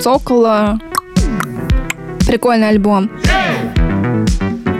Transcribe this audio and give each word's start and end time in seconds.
Цокола. 0.00 0.78
Прикольный 2.26 2.70
альбом. 2.70 3.10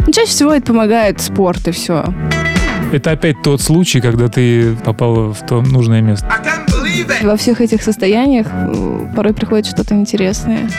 Ну, 0.06 0.12
чаще 0.12 0.30
всего 0.30 0.52
это 0.52 0.68
помогает 0.68 1.20
спорт 1.20 1.68
и 1.68 1.72
все. 1.72 2.04
Это 2.90 3.10
опять 3.10 3.42
тот 3.42 3.60
случай, 3.60 4.00
когда 4.00 4.28
ты 4.28 4.74
попал 4.76 5.32
в 5.32 5.46
то 5.46 5.60
нужное 5.60 6.00
место. 6.00 6.26
Во 7.22 7.36
всех 7.36 7.60
этих 7.60 7.82
состояниях 7.82 8.46
э, 8.50 9.06
порой 9.14 9.34
приходит 9.34 9.66
что-то 9.66 9.94
интересное. 9.94 10.70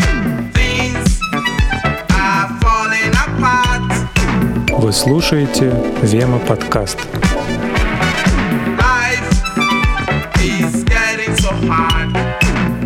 Вы 4.78 4.92
слушаете 4.92 5.72
Вема 6.02 6.40
подкаст. 6.40 6.98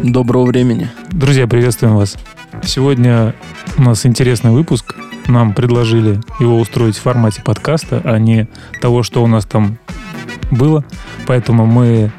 Доброго 0.05 0.45
времени. 0.45 0.87
Друзья, 1.09 1.47
приветствуем 1.47 1.95
вас. 1.95 2.15
Сегодня 2.63 3.33
у 3.75 3.81
нас 3.81 4.05
интересный 4.05 4.51
выпуск. 4.51 4.93
Нам 5.25 5.55
предложили 5.55 6.21
его 6.39 6.59
устроить 6.59 6.95
в 6.95 7.01
формате 7.01 7.41
подкаста, 7.43 8.01
а 8.03 8.19
не 8.19 8.47
того, 8.81 9.01
что 9.01 9.23
у 9.23 9.27
нас 9.27 9.45
там 9.45 9.79
было. 10.51 10.85
Поэтому 11.25 11.65
мы 11.65 12.11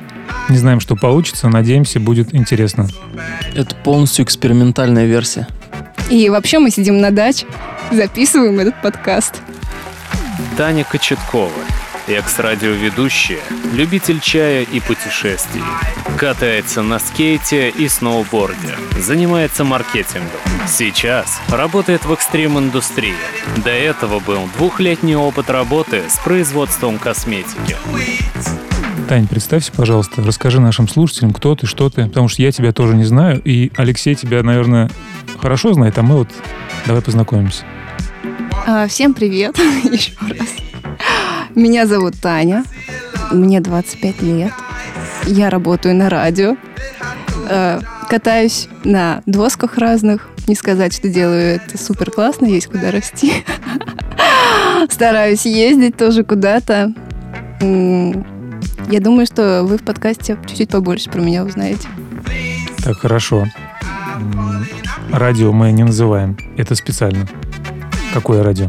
не 0.49 0.59
знаем, 0.59 0.81
что 0.81 0.97
получится. 0.97 1.49
Надеемся, 1.49 2.01
будет 2.01 2.35
интересно. 2.35 2.89
Это 3.55 3.77
полностью 3.77 4.25
экспериментальная 4.25 5.07
версия. 5.07 5.47
И 6.11 6.29
вообще 6.29 6.59
мы 6.59 6.73
сидим 6.73 7.01
на 7.01 7.13
даче, 7.13 7.47
записываем 7.93 8.59
этот 8.59 8.83
подкаст. 8.83 9.41
Таня 10.57 10.83
Кочеткова, 10.83 11.53
экс-радиоведущая, 12.09 13.41
любитель 13.73 14.21
чая 14.21 14.63
и 14.63 14.81
путешествий. 14.81 15.63
Катается 16.17 16.83
на 16.83 16.99
скейте 16.99 17.71
и 17.71 17.89
сноуборде, 17.89 18.75
занимается 18.99 19.65
маркетингом. 19.65 20.41
Сейчас 20.69 21.41
работает 21.49 22.05
в 22.05 22.13
экстрим-индустрии. 22.13 23.15
До 23.65 23.71
этого 23.71 24.21
был 24.21 24.49
двухлетний 24.57 25.17
опыт 25.17 25.51
работы 25.51 26.03
с 26.09 26.19
производством 26.19 26.99
косметики. 26.99 27.77
Тань, 29.09 29.29
представься, 29.29 29.71
пожалуйста, 29.73 30.23
расскажи 30.23 30.61
нашим 30.61 30.89
слушателям, 30.89 31.33
кто 31.33 31.55
ты, 31.55 31.67
что 31.67 31.89
ты, 31.91 32.07
потому 32.07 32.29
что 32.29 32.43
я 32.43 32.51
тебя 32.51 32.73
тоже 32.73 32.95
не 32.97 33.05
знаю, 33.05 33.41
и 33.45 33.71
Алексей 33.77 34.17
тебя, 34.17 34.43
наверное, 34.43 34.91
хорошо 35.39 35.73
знает, 35.75 35.97
а 35.99 36.03
мы 36.03 36.17
вот 36.17 36.29
давай 36.87 37.03
познакомимся. 37.03 37.65
А, 38.67 38.89
всем 38.89 39.15
привет 39.15 39.57
еще 39.85 40.13
раз. 40.21 40.66
Меня 41.57 41.87
зовут 41.87 42.21
Таня, 42.21 42.65
мне 43.33 43.61
25 43.61 44.21
лет, 44.21 44.53
я 45.25 45.49
работаю 45.49 45.95
на 45.97 46.11
радио, 46.11 46.55
э, 47.49 47.81
катаюсь 48.11 48.69
на 48.85 49.23
досках 49.25 49.79
разных, 49.79 50.29
не 50.49 50.55
сказать, 50.55 50.93
что 50.93 51.09
делаю 51.09 51.57
это 51.57 51.79
супер 51.79 52.11
классно, 52.11 52.45
есть 52.45 52.67
куда 52.67 52.91
расти. 52.91 53.43
Стараюсь 54.91 55.47
ездить 55.47 55.97
тоже 55.97 56.25
куда-то. 56.25 56.93
Я 57.63 59.01
думаю, 59.01 59.25
что 59.25 59.63
вы 59.65 59.79
в 59.79 59.83
подкасте 59.83 60.39
чуть-чуть 60.47 60.69
побольше 60.69 61.09
про 61.09 61.23
меня 61.23 61.43
узнаете. 61.43 61.89
Так, 62.85 62.99
хорошо. 62.99 63.47
Радио 65.11 65.53
мы 65.53 65.73
не 65.73 65.85
называем. 65.85 66.37
Это 66.59 66.75
специально. 66.75 67.27
Какое 68.13 68.43
радио? 68.43 68.69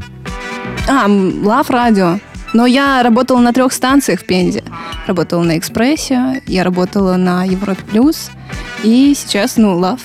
А, 0.88 1.06
Лав 1.44 1.70
радио. 1.70 2.20
Но 2.54 2.66
я 2.66 3.04
работала 3.04 3.40
на 3.40 3.54
трех 3.54 3.74
станциях 3.74 4.22
в 4.22 4.26
Пензе. 4.26 4.64
Работала 5.06 5.44
на 5.44 5.58
Экспрессе, 5.58 6.42
я 6.48 6.64
работала 6.64 7.16
на 7.18 7.44
Европе 7.44 7.84
Плюс, 7.90 8.32
и 8.84 9.14
сейчас, 9.16 9.58
ну, 9.58 9.78
Лав. 9.78 10.02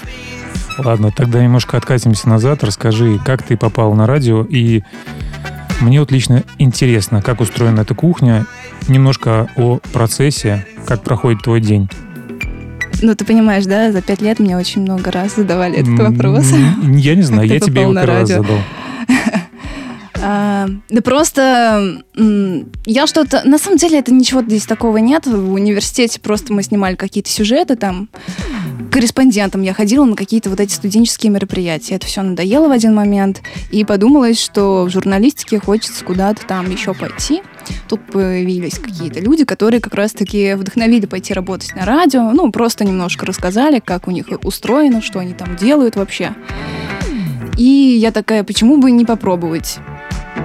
Ладно, 0.79 1.11
тогда 1.15 1.43
немножко 1.43 1.77
откатимся 1.77 2.29
назад. 2.29 2.65
Расскажи, 2.65 3.21
как 3.25 3.43
ты 3.43 3.57
попал 3.57 3.95
на 3.95 4.07
радио, 4.07 4.43
и 4.43 4.83
мне 5.81 6.01
вот 6.01 6.11
лично 6.11 6.45
интересно, 6.59 7.23
как 7.23 7.41
устроена 7.41 7.81
эта 7.81 7.95
кухня, 7.95 8.47
немножко 8.89 9.49
о 9.57 9.79
процессе, 9.93 10.67
как 10.87 11.03
проходит 11.03 11.43
твой 11.43 11.61
день. 11.61 11.89
Ну, 13.03 13.15
ты 13.17 13.25
понимаешь, 13.25 13.65
да, 13.65 13.91
за 13.91 14.01
пять 14.01 14.23
лет 14.23 14.39
мне 14.39 14.57
очень 14.57 14.83
много 14.83 15.11
раз 15.11 15.37
задавали 15.37 15.79
этот 15.79 15.99
вопрос. 15.99 16.47
Я 16.83 17.15
не 17.17 17.23
знаю, 17.23 17.49
я 17.49 17.61
тебе 17.61 17.83
его 17.83 17.93
первый 17.93 18.07
раз 18.07 18.29
задал. 18.29 18.59
А, 20.25 20.69
да 20.89 21.03
просто 21.03 22.05
я 22.87 23.07
что-то... 23.07 23.43
На 23.45 23.59
самом 23.59 23.77
деле 23.77 23.99
это 23.99 24.13
ничего 24.13 24.43
здесь 24.43 24.67
такого 24.67 24.99
нет. 24.99 25.27
В 25.27 25.53
университете 25.53 26.21
просто 26.21 26.53
мы 26.53 26.63
снимали 26.63 26.95
какие-то 26.95 27.29
сюжеты 27.29 27.77
там. 27.77 28.09
Корреспондентом 28.93 29.63
я 29.63 29.75
ходила 29.75 30.05
на 30.05 30.15
какие-то 30.15 30.51
вот 30.51 30.61
эти 30.61 30.73
студенческие 30.73 31.33
мероприятия. 31.33 31.97
Это 31.97 32.07
все 32.07 32.23
надоело 32.23 32.69
в 32.69 32.71
один 32.71 32.95
момент. 32.95 33.43
И 33.71 33.85
подумалось, 33.85 34.41
что 34.41 34.85
в 34.85 34.91
журналистике 34.91 35.59
хочется 35.59 36.05
куда-то 36.05 36.47
там 36.47 36.71
еще 36.71 36.95
пойти. 36.95 37.43
Тут 37.89 38.07
появились 38.07 38.79
какие-то 38.79 39.21
люди, 39.21 39.45
которые 39.45 39.81
как 39.81 39.95
раз-таки 39.95 40.55
вдохновили 40.55 41.07
пойти 41.07 41.35
работать 41.35 41.75
на 41.75 41.85
радио. 41.85 42.31
Ну, 42.33 42.53
просто 42.53 42.85
немножко 42.85 43.27
рассказали, 43.27 43.81
как 43.81 44.07
у 44.07 44.13
них 44.13 44.27
устроено, 44.45 45.03
что 45.03 45.19
они 45.19 45.35
там 45.35 45.57
делают 45.57 45.97
вообще. 45.97 46.35
И 47.57 47.65
я 48.01 48.13
такая, 48.13 48.45
почему 48.45 48.79
бы 48.79 48.91
не 48.91 49.05
попробовать? 49.05 49.79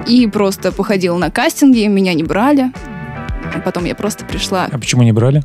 И 0.06 0.26
просто 0.26 0.72
походила 0.72 1.16
на 1.18 1.30
кастинги, 1.30 1.86
меня 1.86 2.14
не 2.14 2.22
брали. 2.22 2.72
Потом 3.64 3.84
я 3.84 3.94
просто 3.94 4.24
пришла. 4.24 4.68
А 4.70 4.78
почему 4.78 5.02
не 5.02 5.12
брали? 5.12 5.42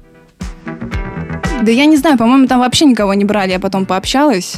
Да 1.62 1.72
я 1.72 1.86
не 1.86 1.98
знаю, 1.98 2.18
по-моему, 2.18 2.48
там 2.48 2.60
вообще 2.60 2.86
никого 2.86 3.14
не 3.14 3.26
брали. 3.26 3.52
Я 3.52 3.60
потом 3.60 3.86
пообщалась, 3.86 4.58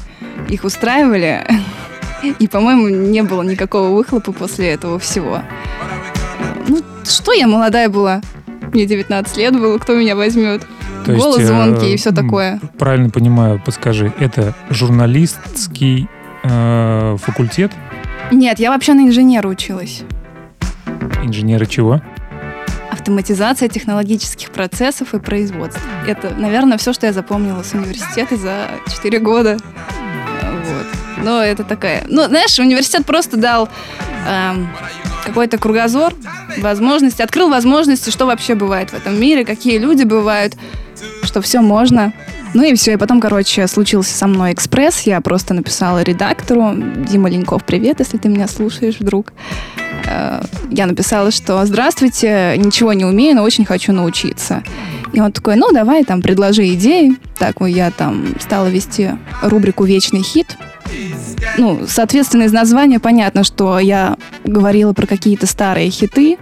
их 0.49 0.63
устраивали. 0.63 1.45
И, 2.39 2.47
по-моему, 2.47 2.87
не 2.87 3.21
было 3.21 3.43
никакого 3.43 3.89
выхлопа 3.89 4.31
после 4.31 4.69
этого 4.69 4.97
всего. 4.97 5.41
Ну, 6.67 6.81
что 7.03 7.33
я 7.33 7.47
молодая 7.47 7.89
была? 7.89 8.21
Мне 8.73 8.85
19 8.85 9.37
лет 9.37 9.53
было, 9.53 9.77
кто 9.77 9.95
меня 9.95 10.15
возьмет? 10.15 10.65
То 11.05 11.13
Голос 11.13 11.37
есть, 11.37 11.47
звонкий 11.47 11.93
и 11.93 11.97
все 11.97 12.11
такое. 12.11 12.59
Правильно 12.79 13.11
понимаю, 13.11 13.61
подскажи, 13.63 14.11
это 14.19 14.55
журналистский 14.71 16.09
э, 16.43 17.17
факультет? 17.21 17.71
Нет, 18.31 18.59
я 18.59 18.71
вообще 18.71 18.93
на 18.93 19.01
инженера 19.01 19.47
училась. 19.47 20.03
Инженера 21.23 21.65
чего? 21.65 22.01
Автоматизация 22.91 23.69
технологических 23.69 24.49
процессов 24.51 25.13
и 25.13 25.19
производства. 25.19 25.81
Это, 26.07 26.33
наверное, 26.35 26.77
все, 26.77 26.93
что 26.93 27.05
я 27.05 27.13
запомнила 27.13 27.61
с 27.61 27.73
университета 27.73 28.35
за 28.35 28.67
4 28.91 29.19
года. 29.19 29.57
Вот. 30.41 31.23
Но 31.23 31.41
это 31.41 31.63
такая... 31.63 32.03
Ну, 32.07 32.23
знаешь, 32.23 32.57
университет 32.57 33.05
просто 33.05 33.37
дал 33.37 33.69
эм, 34.27 34.69
какой-то 35.23 35.57
кругозор, 35.57 36.13
возможности, 36.57 37.21
открыл 37.21 37.49
возможности, 37.49 38.09
что 38.09 38.25
вообще 38.25 38.55
бывает 38.55 38.89
в 38.89 38.93
этом 38.93 39.19
мире, 39.19 39.45
какие 39.45 39.77
люди 39.77 40.03
бывают, 40.03 40.55
что 41.23 41.41
все 41.41 41.61
можно. 41.61 42.13
Ну 42.55 42.63
и 42.63 42.73
все, 42.73 42.93
и 42.93 42.95
потом, 42.97 43.19
короче, 43.19 43.67
случился 43.67 44.15
со 44.15 44.27
мной 44.27 44.53
экспресс. 44.53 45.01
Я 45.01 45.19
просто 45.19 45.53
написала 45.53 46.01
редактору. 46.03 46.73
Дима 46.73 47.29
Леньков, 47.29 47.65
привет, 47.65 47.99
если 47.99 48.17
ты 48.17 48.29
меня 48.29 48.47
слушаешь 48.47 48.95
вдруг. 48.97 49.33
Э, 50.05 50.41
я 50.71 50.85
написала, 50.85 51.31
что 51.31 51.65
«Здравствуйте, 51.65 52.55
ничего 52.57 52.93
не 52.93 53.03
умею, 53.03 53.35
но 53.35 53.43
очень 53.43 53.65
хочу 53.65 53.91
научиться». 53.91 54.63
И 55.11 55.19
он 55.19 55.33
такой, 55.33 55.57
ну, 55.57 55.73
давай 55.73 56.05
там 56.05 56.21
предложи 56.21 56.65
идеи. 56.75 57.17
Так 57.37 57.59
вот 57.59 57.67
я 57.67 57.91
там 57.91 58.25
стала 58.39 58.67
вести 58.67 59.11
рубрику 59.41 59.83
«Вечный 59.83 60.21
хит». 60.21 60.55
Ну, 61.57 61.81
соответственно, 61.89 62.43
из 62.43 62.53
названия 62.53 63.01
понятно, 63.01 63.43
что 63.43 63.79
я 63.79 64.15
говорила 64.45 64.93
про 64.93 65.05
какие-то 65.07 65.45
старые 65.45 65.89
хиты, 65.89 66.37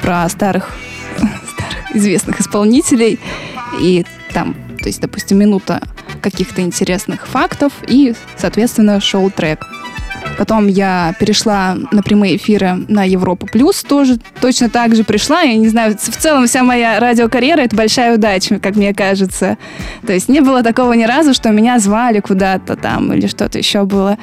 про 0.00 0.26
старых, 0.30 0.74
старых 1.18 1.94
известных 1.94 2.40
исполнителей. 2.40 3.20
И 3.82 4.06
там 4.32 4.56
то 4.78 4.86
есть, 4.86 5.00
допустим, 5.00 5.38
минута 5.38 5.82
каких-то 6.20 6.62
интересных 6.62 7.26
фактов 7.26 7.72
и, 7.86 8.14
соответственно, 8.36 9.00
шоу-трек. 9.00 9.66
Потом 10.36 10.68
я 10.68 11.14
перешла 11.18 11.76
на 11.90 12.02
прямые 12.02 12.36
эфиры 12.36 12.84
на 12.88 13.04
Европу 13.04 13.46
Плюс, 13.46 13.82
тоже 13.82 14.18
точно 14.40 14.70
так 14.70 14.94
же 14.94 15.02
пришла. 15.02 15.40
Я 15.40 15.56
не 15.56 15.68
знаю, 15.68 15.96
в 15.96 16.16
целом 16.16 16.46
вся 16.46 16.62
моя 16.62 17.00
радиокарьера— 17.00 17.60
это 17.62 17.74
большая 17.74 18.14
удача, 18.14 18.60
как 18.60 18.76
мне 18.76 18.94
кажется. 18.94 19.58
То 20.06 20.12
есть 20.12 20.28
не 20.28 20.40
было 20.40 20.62
такого 20.62 20.92
ни 20.92 21.04
разу, 21.04 21.34
что 21.34 21.50
меня 21.50 21.78
звали 21.80 22.20
куда-то 22.20 22.76
там 22.76 23.12
или 23.12 23.26
что-то 23.26 23.58
еще 23.58 23.84
было. 23.84 24.16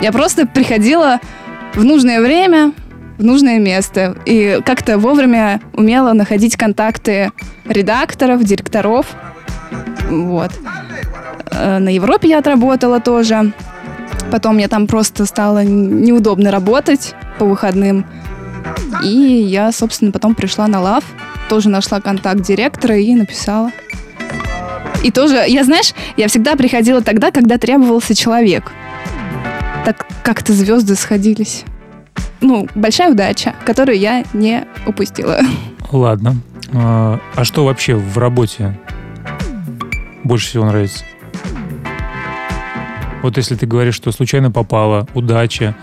Я 0.00 0.12
просто 0.12 0.46
приходила 0.46 1.20
в 1.74 1.84
нужное 1.84 2.20
время, 2.22 2.72
в 3.18 3.24
нужное 3.24 3.58
место. 3.58 4.16
И 4.24 4.60
как-то 4.64 4.96
вовремя 4.96 5.60
умела 5.74 6.14
находить 6.14 6.56
контакты 6.56 7.32
редакторов, 7.66 8.42
директоров, 8.44 9.06
вот. 10.08 10.52
Э, 11.50 11.78
на 11.78 11.88
Европе 11.88 12.28
я 12.28 12.38
отработала 12.38 13.00
тоже. 13.00 13.52
Потом 14.30 14.56
мне 14.56 14.68
там 14.68 14.86
просто 14.86 15.26
стало 15.26 15.64
неудобно 15.64 16.50
работать 16.50 17.14
по 17.38 17.44
выходным. 17.44 18.04
И 19.04 19.08
я, 19.08 19.72
собственно, 19.72 20.12
потом 20.12 20.34
пришла 20.34 20.66
на 20.66 20.80
лав, 20.80 21.04
тоже 21.48 21.68
нашла 21.68 22.00
контакт 22.00 22.42
директора 22.42 22.96
и 22.96 23.14
написала. 23.14 23.70
И 25.02 25.10
тоже, 25.10 25.44
я, 25.46 25.64
знаешь, 25.64 25.94
я 26.16 26.28
всегда 26.28 26.56
приходила 26.56 27.00
тогда, 27.00 27.30
когда 27.30 27.56
требовался 27.56 28.14
человек. 28.14 28.70
Так 29.84 30.06
как-то 30.22 30.52
звезды 30.52 30.94
сходились. 30.94 31.64
Ну, 32.42 32.68
большая 32.74 33.10
удача, 33.10 33.54
которую 33.64 33.98
я 33.98 34.24
не 34.34 34.66
упустила. 34.86 35.40
Ладно. 35.90 36.36
А, 36.72 37.18
а 37.34 37.44
что 37.44 37.64
вообще 37.64 37.94
в 37.94 38.18
работе 38.18 38.78
больше 40.24 40.48
всего 40.48 40.64
нравится? 40.64 41.04
Вот 43.22 43.36
если 43.36 43.54
ты 43.54 43.66
говоришь, 43.66 43.94
что 43.94 44.12
случайно 44.12 44.50
попало, 44.50 45.06
удача, 45.14 45.76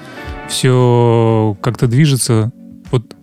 все 0.47 1.55
как-то 1.61 1.87
движется, 1.87 2.51
вот 2.91 3.15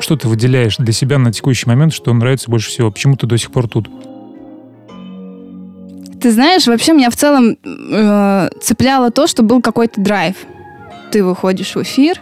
что 0.00 0.16
ты 0.16 0.28
выделяешь 0.28 0.76
для 0.76 0.92
себя 0.92 1.18
на 1.18 1.32
текущий 1.32 1.68
момент, 1.68 1.92
что 1.92 2.12
нравится 2.12 2.50
больше 2.50 2.68
всего? 2.70 2.90
Почему 2.90 3.16
ты 3.16 3.26
до 3.26 3.38
сих 3.38 3.50
пор 3.50 3.68
тут? 3.68 3.88
Ты 6.20 6.30
знаешь, 6.30 6.66
вообще 6.66 6.92
меня 6.92 7.10
в 7.10 7.16
целом 7.16 7.56
э, 7.64 8.48
цепляло 8.60 9.10
то, 9.10 9.26
что 9.26 9.42
был 9.42 9.60
какой-то 9.60 10.00
драйв. 10.00 10.36
Ты 11.10 11.24
выходишь 11.24 11.74
в 11.74 11.82
эфир, 11.82 12.20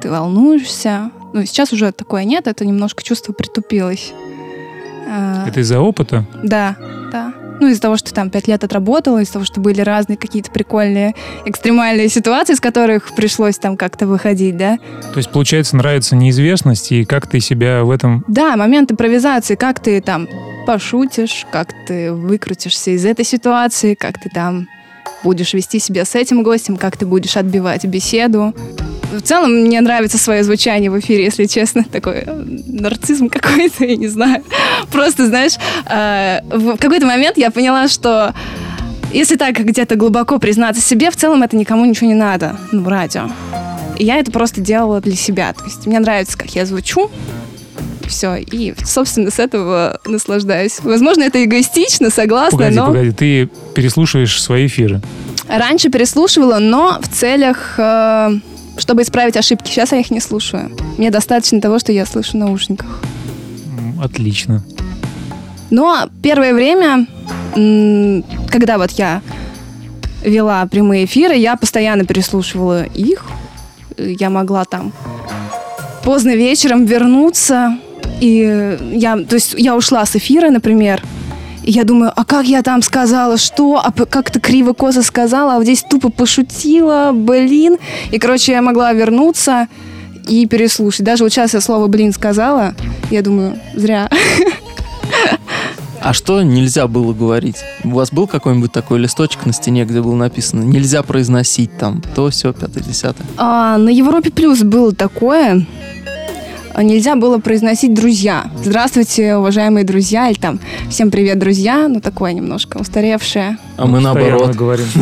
ты 0.00 0.10
волнуешься. 0.10 1.10
Ну, 1.32 1.44
сейчас 1.44 1.72
уже 1.72 1.92
такое 1.92 2.24
нет, 2.24 2.46
это 2.46 2.64
немножко 2.64 3.02
чувство 3.02 3.32
притупилось. 3.32 4.12
Э, 5.06 5.44
это 5.46 5.60
из-за 5.60 5.80
опыта? 5.80 6.24
Да, 6.42 6.76
да. 7.12 7.32
Ну, 7.60 7.68
из-за 7.68 7.80
того, 7.80 7.96
что 7.96 8.12
там 8.14 8.30
пять 8.30 8.48
лет 8.48 8.62
отработала, 8.64 9.20
из-за 9.22 9.34
того, 9.34 9.44
что 9.44 9.60
были 9.60 9.80
разные 9.80 10.16
какие-то 10.16 10.50
прикольные, 10.50 11.14
экстремальные 11.44 12.08
ситуации, 12.08 12.54
из 12.54 12.60
которых 12.60 13.14
пришлось 13.14 13.58
там 13.58 13.76
как-то 13.76 14.06
выходить, 14.06 14.56
да. 14.56 14.78
То 15.12 15.18
есть, 15.18 15.30
получается, 15.30 15.76
нравится 15.76 16.16
неизвестность, 16.16 16.92
и 16.92 17.04
как 17.04 17.26
ты 17.26 17.40
себя 17.40 17.84
в 17.84 17.90
этом... 17.90 18.24
Да, 18.28 18.56
момент 18.56 18.92
импровизации, 18.92 19.54
как 19.54 19.80
ты 19.80 20.00
там 20.00 20.28
пошутишь, 20.66 21.46
как 21.50 21.68
ты 21.86 22.12
выкрутишься 22.12 22.90
из 22.90 23.04
этой 23.04 23.24
ситуации, 23.24 23.94
как 23.94 24.20
ты 24.20 24.28
там 24.28 24.68
будешь 25.22 25.54
вести 25.54 25.78
себя 25.78 26.04
с 26.04 26.14
этим 26.14 26.42
гостем, 26.42 26.76
как 26.76 26.96
ты 26.96 27.06
будешь 27.06 27.36
отбивать 27.36 27.84
беседу. 27.84 28.54
В 29.12 29.22
целом 29.22 29.52
мне 29.52 29.80
нравится 29.80 30.18
свое 30.18 30.44
звучание 30.44 30.90
в 30.90 30.98
эфире, 31.00 31.24
если 31.24 31.46
честно. 31.46 31.84
Такой 31.84 32.24
э, 32.26 32.44
нарцизм 32.66 33.28
какой-то, 33.28 33.84
я 33.86 33.96
не 33.96 34.08
знаю. 34.08 34.44
Просто, 34.92 35.26
знаешь, 35.26 35.54
э, 35.90 36.40
в 36.50 36.76
какой-то 36.76 37.06
момент 37.06 37.38
я 37.38 37.50
поняла, 37.50 37.88
что 37.88 38.34
если 39.12 39.36
так 39.36 39.58
где-то 39.58 39.96
глубоко 39.96 40.38
признаться 40.38 40.82
себе, 40.82 41.10
в 41.10 41.16
целом 41.16 41.42
это 41.42 41.56
никому 41.56 41.86
ничего 41.86 42.08
не 42.08 42.14
надо, 42.14 42.56
ну, 42.72 42.86
радио. 42.88 43.30
И 43.98 44.04
я 44.04 44.16
это 44.18 44.30
просто 44.30 44.60
делала 44.60 45.00
для 45.00 45.16
себя. 45.16 45.52
То 45.54 45.64
есть 45.64 45.86
мне 45.86 45.98
нравится, 45.98 46.36
как 46.36 46.50
я 46.54 46.66
звучу, 46.66 47.10
все. 48.08 48.36
И, 48.36 48.74
собственно, 48.84 49.30
с 49.30 49.38
этого 49.38 50.00
наслаждаюсь. 50.04 50.80
Возможно, 50.82 51.22
это 51.22 51.44
эгоистично, 51.44 52.10
согласна, 52.10 52.58
погоди, 52.58 52.76
но... 52.76 52.86
Погоди, 52.86 53.10
ты 53.12 53.50
переслушиваешь 53.74 54.40
свои 54.42 54.66
эфиры? 54.66 55.00
Раньше 55.48 55.88
переслушивала, 55.88 56.58
но 56.58 56.98
в 57.00 57.08
целях, 57.08 57.74
э, 57.78 58.38
чтобы 58.76 59.02
исправить 59.02 59.36
ошибки. 59.36 59.70
Сейчас 59.70 59.92
я 59.92 60.00
их 60.00 60.10
не 60.10 60.20
слушаю. 60.20 60.70
Мне 60.98 61.10
достаточно 61.10 61.60
того, 61.60 61.78
что 61.78 61.92
я 61.92 62.04
слышу 62.04 62.32
в 62.32 62.34
наушниках. 62.34 63.00
Отлично. 64.02 64.62
Но 65.70 66.08
первое 66.22 66.54
время, 66.54 67.06
когда 68.50 68.78
вот 68.78 68.92
я 68.92 69.22
вела 70.22 70.66
прямые 70.66 71.04
эфиры, 71.04 71.34
я 71.34 71.56
постоянно 71.56 72.04
переслушивала 72.04 72.84
их. 72.84 73.24
Я 73.96 74.30
могла 74.30 74.64
там 74.64 74.92
поздно 76.04 76.34
вечером 76.34 76.84
вернуться, 76.84 77.78
и 78.20 78.78
я, 78.92 79.16
то 79.16 79.34
есть 79.34 79.54
я 79.56 79.76
ушла 79.76 80.04
с 80.04 80.16
эфира, 80.16 80.50
например, 80.50 81.02
и 81.62 81.70
я 81.70 81.84
думаю, 81.84 82.12
а 82.16 82.24
как 82.24 82.46
я 82.46 82.62
там 82.62 82.80
сказала, 82.80 83.36
что, 83.36 83.80
а 83.84 83.92
как-то 83.92 84.40
криво 84.40 84.72
коза 84.72 85.02
сказала, 85.02 85.54
а 85.54 85.56
вот 85.56 85.64
здесь 85.64 85.82
тупо 85.82 86.08
пошутила, 86.08 87.10
блин. 87.12 87.76
И, 88.10 88.18
короче, 88.18 88.52
я 88.52 88.62
могла 88.62 88.92
вернуться 88.94 89.68
и 90.26 90.46
переслушать. 90.46 91.04
Даже 91.04 91.24
вот 91.24 91.32
сейчас 91.32 91.52
я 91.52 91.60
слово 91.60 91.86
«блин» 91.86 92.12
сказала, 92.12 92.74
я 93.10 93.20
думаю, 93.22 93.58
зря. 93.74 94.08
А 96.00 96.12
что 96.12 96.42
нельзя 96.42 96.86
было 96.86 97.12
говорить? 97.12 97.56
У 97.84 97.90
вас 97.90 98.12
был 98.12 98.26
какой-нибудь 98.28 98.72
такой 98.72 98.98
листочек 99.00 99.44
на 99.46 99.52
стене, 99.52 99.84
где 99.84 100.00
было 100.00 100.14
написано 100.14 100.62
«нельзя 100.62 101.02
произносить 101.02 101.76
там 101.76 102.00
то, 102.14 102.30
все, 102.30 102.52
пятое, 102.52 102.82
десятое»? 102.82 103.26
А, 103.36 103.76
на 103.78 103.88
Европе 103.88 104.30
Плюс 104.30 104.60
было 104.62 104.94
такое 104.94 105.66
нельзя 106.82 107.16
было 107.16 107.38
произносить 107.38 107.94
«друзья». 107.94 108.50
«Здравствуйте, 108.62 109.36
уважаемые 109.36 109.84
друзья» 109.84 110.28
или 110.28 110.38
там 110.38 110.60
«Всем 110.90 111.10
привет, 111.10 111.38
друзья». 111.38 111.88
Ну, 111.88 112.00
такое 112.00 112.32
немножко 112.32 112.78
устаревшее. 112.78 113.58
А 113.76 113.86
мы 113.86 114.00
наоборот. 114.00 114.54
говорим. 114.54 114.86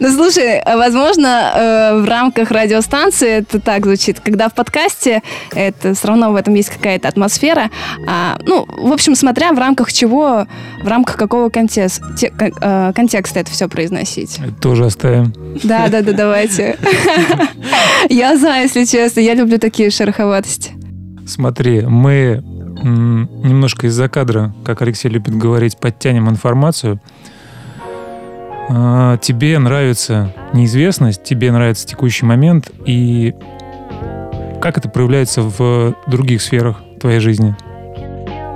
Ну, 0.00 0.10
слушай, 0.10 0.62
возможно, 0.64 1.52
э, 1.54 2.00
в 2.00 2.08
рамках 2.08 2.50
радиостанции 2.50 3.28
это 3.28 3.60
так 3.60 3.84
звучит. 3.84 4.20
Когда 4.20 4.48
в 4.48 4.54
подкасте, 4.54 5.22
это 5.54 5.94
все 5.94 6.08
равно 6.08 6.32
в 6.32 6.36
этом 6.36 6.54
есть 6.54 6.70
какая-то 6.70 7.08
атмосфера. 7.08 7.70
А, 8.08 8.38
ну, 8.46 8.66
в 8.66 8.92
общем, 8.92 9.14
смотря 9.14 9.52
в 9.52 9.58
рамках 9.58 9.92
чего, 9.92 10.46
в 10.82 10.88
рамках 10.88 11.16
какого 11.16 11.50
контекста, 11.50 12.04
э, 12.20 12.92
контекста 12.94 13.40
это 13.40 13.50
все 13.50 13.68
произносить. 13.68 14.38
Это 14.38 14.54
тоже 14.60 14.86
оставим. 14.86 15.32
Да, 15.62 15.88
да, 15.88 16.00
да, 16.00 16.12
давайте. 16.12 16.78
Я 18.08 18.36
за, 18.36 18.60
если 18.60 18.84
честно. 18.84 19.20
Я 19.20 19.34
люблю 19.42 19.58
такие 19.58 19.90
шероховатости. 19.90 20.72
Смотри, 21.26 21.82
мы 21.82 22.42
немножко 22.82 23.86
из-за 23.86 24.08
кадра, 24.08 24.54
как 24.64 24.82
Алексей 24.82 25.08
любит 25.08 25.36
говорить, 25.36 25.78
подтянем 25.78 26.28
информацию. 26.28 27.00
А, 28.68 29.18
тебе 29.18 29.58
нравится 29.58 30.34
неизвестность, 30.52 31.22
тебе 31.22 31.52
нравится 31.52 31.86
текущий 31.86 32.24
момент, 32.24 32.70
и 32.86 33.34
как 34.60 34.78
это 34.78 34.88
проявляется 34.88 35.42
в 35.42 35.94
других 36.06 36.40
сферах 36.40 36.82
твоей 37.00 37.20
жизни? 37.20 37.56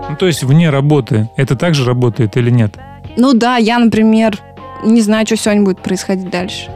Ну, 0.09 0.17
то 0.17 0.27
есть 0.27 0.45
вне 0.45 0.71
работы. 0.71 1.29
Это 1.37 1.57
также 1.57 1.85
работает 1.85 2.37
или 2.37 2.51
нет? 2.51 2.77
Ну 3.17 3.35
да, 3.35 3.57
я, 3.57 3.79
например, 3.79 4.39
не 4.85 5.01
знаю, 5.01 5.27
что 5.27 5.37
сегодня 5.37 5.65
будет 5.65 5.81
происходить 5.81 6.31
дальше. 6.31 6.71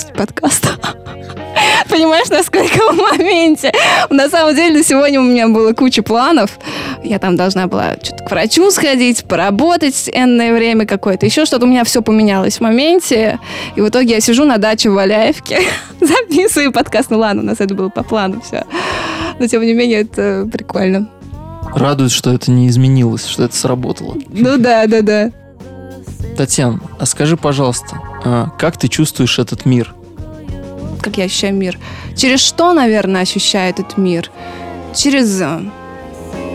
После 0.00 0.14
подкаста. 0.14 0.70
Понимаешь, 1.90 2.28
насколько 2.30 2.92
в 2.92 2.96
моменте. 2.96 3.70
На 4.08 4.30
самом 4.30 4.54
деле, 4.54 4.82
сегодня 4.82 5.20
у 5.20 5.24
меня 5.24 5.46
было 5.48 5.74
куча 5.74 6.02
планов. 6.02 6.58
Я 7.04 7.18
там 7.18 7.36
должна 7.36 7.66
была 7.66 7.96
что-то 8.02 8.24
к 8.24 8.30
врачу 8.30 8.70
сходить, 8.70 9.24
поработать 9.24 10.08
энное 10.10 10.54
время 10.54 10.86
какое-то. 10.86 11.26
Еще 11.26 11.44
что-то 11.44 11.66
у 11.66 11.68
меня 11.68 11.84
все 11.84 12.00
поменялось 12.00 12.58
в 12.58 12.60
моменте. 12.60 13.40
И 13.76 13.82
в 13.82 13.88
итоге 13.88 14.14
я 14.14 14.20
сижу 14.20 14.46
на 14.46 14.56
даче 14.56 14.88
в 14.88 14.94
Валяевке, 14.94 15.60
записываю 16.00 16.72
подкаст. 16.72 17.10
Ну 17.10 17.18
ладно, 17.18 17.42
у 17.42 17.46
нас 17.46 17.60
это 17.60 17.74
было 17.74 17.90
по 17.90 18.02
плану 18.02 18.40
все. 18.40 18.64
Но 19.38 19.46
тем 19.48 19.62
не 19.62 19.74
менее, 19.74 20.02
это 20.02 20.48
прикольно. 20.50 21.10
Радует, 21.74 22.10
что 22.10 22.32
это 22.32 22.50
не 22.50 22.68
изменилось, 22.68 23.26
что 23.26 23.44
это 23.44 23.56
сработало. 23.56 24.16
Ну 24.28 24.56
да, 24.56 24.86
да, 24.86 25.02
да. 25.02 25.30
Татьяна, 26.36 26.80
а 26.98 27.04
скажи, 27.04 27.36
пожалуйста, 27.36 28.00
а 28.24 28.48
как 28.58 28.78
ты 28.78 28.88
чувствуешь 28.88 29.38
этот 29.38 29.66
мир? 29.66 29.94
Как 31.00 31.16
я 31.16 31.24
ощущаю 31.24 31.54
мир. 31.54 31.78
Через 32.16 32.40
что, 32.40 32.72
наверное, 32.72 33.22
ощущаю 33.22 33.70
этот 33.70 33.96
мир? 33.96 34.30
Через 34.94 35.40
э, 35.40 35.60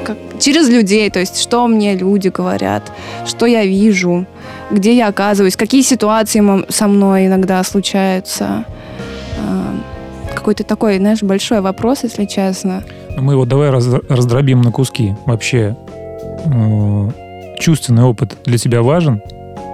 как, 0.05 0.17
через 0.39 0.69
людей, 0.69 1.09
то 1.09 1.19
есть 1.19 1.41
что 1.41 1.67
мне 1.67 1.95
люди 1.95 2.27
говорят, 2.27 2.91
что 3.25 3.45
я 3.45 3.65
вижу, 3.65 4.25
где 4.71 4.95
я 4.95 5.07
оказываюсь, 5.07 5.55
какие 5.55 5.81
ситуации 5.81 6.71
со 6.71 6.87
мной 6.87 7.27
иногда 7.27 7.63
случаются. 7.63 8.65
Э, 9.37 10.33
какой-то 10.35 10.63
такой, 10.63 10.97
знаешь, 10.97 11.23
большой 11.23 11.61
вопрос, 11.61 12.03
если 12.03 12.25
честно. 12.25 12.83
Мы 13.17 13.33
его 13.33 13.45
давай 13.45 13.69
раздробим 13.69 14.61
на 14.61 14.71
куски. 14.71 15.15
Вообще, 15.25 15.75
э, 16.45 17.09
чувственный 17.59 18.03
опыт 18.03 18.37
для 18.45 18.57
тебя 18.57 18.81
важен? 18.81 19.21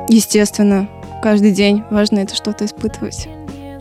Естественно. 0.08 0.88
Каждый 1.22 1.52
день 1.52 1.84
важно 1.92 2.20
это 2.20 2.36
что-то 2.36 2.66
испытывать 2.66 3.28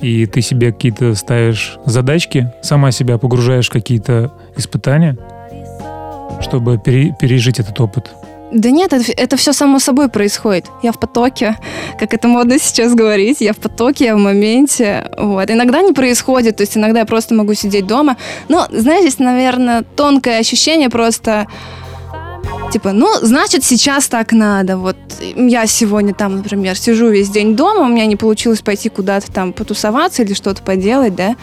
и 0.02 0.26
ты 0.26 0.40
себе 0.40 0.72
какие-то 0.72 1.14
ставишь 1.14 1.78
задачки, 1.86 2.52
сама 2.62 2.90
себя 2.90 3.18
погружаешь 3.18 3.68
в 3.68 3.72
какие-то 3.72 4.32
испытания, 4.56 5.16
чтобы 6.40 6.78
пере, 6.78 7.14
пережить 7.20 7.58
этот 7.58 7.80
опыт? 7.80 8.10
Да 8.52 8.70
нет, 8.70 8.92
это, 8.92 9.12
это 9.12 9.36
все 9.36 9.52
само 9.52 9.78
собой 9.78 10.08
происходит. 10.08 10.66
Я 10.82 10.90
в 10.90 10.98
потоке, 10.98 11.56
как 11.98 12.12
это 12.14 12.26
модно 12.26 12.58
сейчас 12.58 12.94
говорить. 12.94 13.40
Я 13.40 13.52
в 13.52 13.58
потоке, 13.58 14.06
я 14.06 14.16
в 14.16 14.18
моменте. 14.18 15.08
Вот. 15.16 15.48
Иногда 15.50 15.82
не 15.82 15.92
происходит, 15.92 16.56
то 16.56 16.62
есть 16.62 16.76
иногда 16.76 17.00
я 17.00 17.06
просто 17.06 17.34
могу 17.34 17.54
сидеть 17.54 17.86
дома. 17.86 18.16
Но, 18.48 18.66
знаешь, 18.70 19.02
здесь, 19.02 19.18
наверное, 19.20 19.84
тонкое 19.94 20.40
ощущение 20.40 20.90
просто 20.90 21.46
Типа, 22.72 22.92
ну, 22.92 23.08
значит, 23.20 23.64
сейчас 23.64 24.08
так 24.08 24.32
надо. 24.32 24.76
Вот 24.76 24.96
я 25.34 25.66
сегодня 25.66 26.14
там, 26.14 26.36
например, 26.36 26.76
сижу 26.76 27.08
весь 27.08 27.28
день 27.28 27.56
дома, 27.56 27.80
у 27.80 27.88
меня 27.88 28.06
не 28.06 28.16
получилось 28.16 28.60
пойти 28.60 28.88
куда-то 28.88 29.30
там 29.32 29.52
потусоваться 29.52 30.22
или 30.22 30.34
что-то 30.34 30.62
поделать, 30.62 31.16
да, 31.16 31.34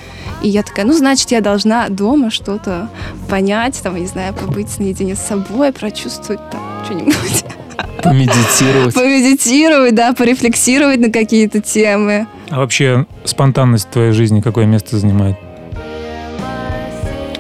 и 0.42 0.48
я 0.48 0.64
такая, 0.64 0.86
ну, 0.86 0.94
значит, 0.94 1.32
я 1.32 1.42
должна 1.42 1.90
дома 1.90 2.32
что-то 2.32 2.90
понять, 3.30 3.80
там, 3.84 3.98
не 3.98 4.08
знаю, 4.08 4.34
побыть 4.34 4.80
наедине 4.80 5.16
с 5.16 5.20
собой, 5.20 5.74
прочувствовать 5.74 6.42
там 6.50 6.62
что-нибудь. 6.86 7.44
Помедитировать. 8.02 8.94
Помедитировать, 8.96 9.96
да, 9.96 10.14
порефлексировать 10.14 11.00
на 11.00 11.12
какие-то 11.12 11.62
темы. 11.62 12.28
А 12.50 12.60
вообще 12.60 13.06
спонтанность 13.26 13.88
в 13.88 13.92
твоей 13.92 14.14
жизни 14.14 14.40
какое 14.42 14.66
место 14.66 14.98
занимает? 14.98 15.36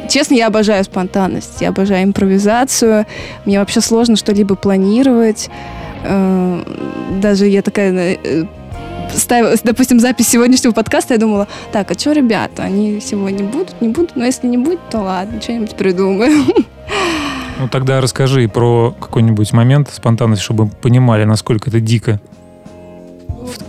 Честно, 0.09 0.35
я 0.35 0.47
обожаю 0.47 0.83
спонтанность, 0.83 1.61
я 1.61 1.69
обожаю 1.69 2.05
импровизацию. 2.05 3.05
Мне 3.45 3.59
вообще 3.59 3.81
сложно 3.81 4.15
что-либо 4.15 4.55
планировать. 4.55 5.49
Э, 6.03 6.63
даже 7.21 7.47
я 7.47 7.61
такая 7.61 8.17
э, 8.23 8.45
ставила, 9.13 9.55
допустим, 9.63 9.99
запись 9.99 10.29
сегодняшнего 10.29 10.71
подкаста, 10.71 11.13
я 11.13 11.19
думала, 11.19 11.47
так, 11.71 11.91
а 11.91 11.93
что, 11.93 12.13
ребята, 12.13 12.63
они 12.63 12.99
сегодня 13.01 13.45
будут, 13.45 13.81
не 13.81 13.89
будут? 13.89 14.15
Но 14.15 14.25
если 14.25 14.47
не 14.47 14.57
будет, 14.57 14.79
то 14.89 14.99
ладно, 14.99 15.41
что-нибудь 15.41 15.75
придумаю. 15.75 16.45
Ну 17.59 17.67
тогда 17.67 18.01
расскажи 18.01 18.47
про 18.47 18.95
какой-нибудь 18.99 19.51
момент 19.51 19.89
спонтанности, 19.89 20.43
чтобы 20.43 20.67
понимали, 20.67 21.23
насколько 21.23 21.69
это 21.69 21.79
дико 21.79 22.21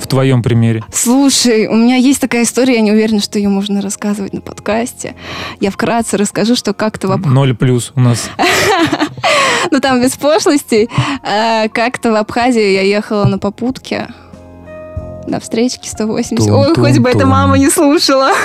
твоем 0.08 0.42
примере. 0.42 0.82
Слушай, 0.92 1.66
у 1.66 1.74
меня 1.74 1.96
есть 1.96 2.20
такая 2.20 2.42
история, 2.42 2.74
я 2.74 2.80
не 2.80 2.92
уверена, 2.92 3.20
что 3.20 3.38
ее 3.38 3.48
можно 3.48 3.80
рассказывать 3.80 4.32
на 4.32 4.40
подкасте. 4.40 5.14
Я 5.60 5.70
вкратце 5.70 6.16
расскажу, 6.16 6.56
что 6.56 6.74
как-то... 6.74 7.08
В... 7.08 7.26
Ноль 7.26 7.54
плюс 7.54 7.92
у 7.94 8.00
нас. 8.00 8.30
Ну 9.70 9.80
там 9.80 10.00
без 10.00 10.16
пошлостей. 10.16 10.88
Э, 11.22 11.68
как-то 11.68 12.12
в 12.12 12.14
Абхазии 12.14 12.72
я 12.72 12.82
ехала 12.82 13.24
на 13.24 13.38
попутке 13.38 14.08
на 15.26 15.40
встречке 15.40 15.90
180. 15.90 16.50
Ой, 16.50 16.74
хоть 16.74 16.98
бы 16.98 17.10
эта 17.10 17.26
мама 17.26 17.58
не 17.58 17.70
слушала. 17.70 18.30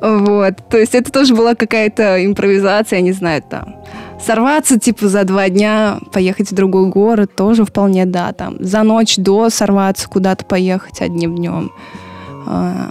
Вот. 0.00 0.54
То 0.68 0.78
есть 0.78 0.94
это 0.94 1.12
тоже 1.12 1.34
была 1.34 1.54
какая-то 1.54 2.24
импровизация, 2.24 3.00
не 3.00 3.12
знаю, 3.12 3.42
там. 3.42 3.76
Сорваться, 4.24 4.78
типа, 4.78 5.08
за 5.08 5.24
два 5.24 5.48
дня, 5.48 5.98
поехать 6.12 6.50
в 6.50 6.54
другой 6.54 6.86
город, 6.88 7.34
тоже 7.34 7.64
вполне, 7.64 8.04
да, 8.06 8.32
там. 8.32 8.56
За 8.60 8.82
ночь 8.82 9.16
до 9.16 9.50
сорваться 9.50 10.08
куда-то 10.08 10.44
поехать 10.44 11.00
одним 11.00 11.36
днем. 11.36 11.72
А, 12.46 12.90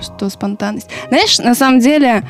что 0.00 0.28
спонтанность. 0.30 0.88
Знаешь, 1.08 1.38
на 1.38 1.54
самом 1.54 1.80
деле, 1.80 2.22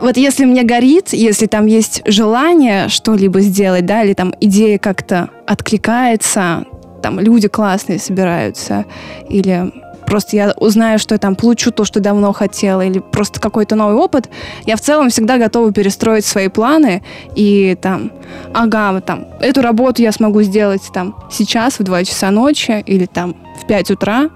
вот 0.00 0.16
если 0.16 0.44
мне 0.44 0.62
горит, 0.62 1.12
если 1.12 1.46
там 1.46 1.66
есть 1.66 2.02
желание 2.06 2.88
что-либо 2.88 3.40
сделать, 3.40 3.84
да, 3.84 4.02
или 4.02 4.14
там 4.14 4.32
идея 4.40 4.78
как-то 4.78 5.30
откликается, 5.46 6.64
там 7.02 7.20
люди 7.20 7.48
классные 7.48 7.98
собираются, 7.98 8.84
или 9.28 9.72
просто 10.08 10.36
я 10.36 10.54
узнаю, 10.56 10.98
что 10.98 11.14
я 11.14 11.18
там 11.18 11.36
получу 11.36 11.70
то, 11.70 11.84
что 11.84 12.00
давно 12.00 12.32
хотела, 12.32 12.84
или 12.84 12.98
просто 12.98 13.40
какой-то 13.40 13.76
новый 13.76 13.96
опыт, 13.96 14.28
я 14.64 14.76
в 14.76 14.80
целом 14.80 15.10
всегда 15.10 15.36
готова 15.38 15.72
перестроить 15.72 16.24
свои 16.24 16.48
планы 16.48 17.02
и 17.34 17.76
там, 17.80 18.10
ага, 18.54 19.00
там, 19.02 19.26
эту 19.40 19.60
работу 19.60 20.00
я 20.02 20.10
смогу 20.12 20.42
сделать 20.42 20.82
там 20.92 21.14
сейчас 21.30 21.78
в 21.78 21.82
2 21.82 22.04
часа 22.04 22.30
ночи 22.30 22.82
или 22.86 23.04
там 23.04 23.36
в 23.62 23.66
5 23.66 23.90
утра, 23.90 24.30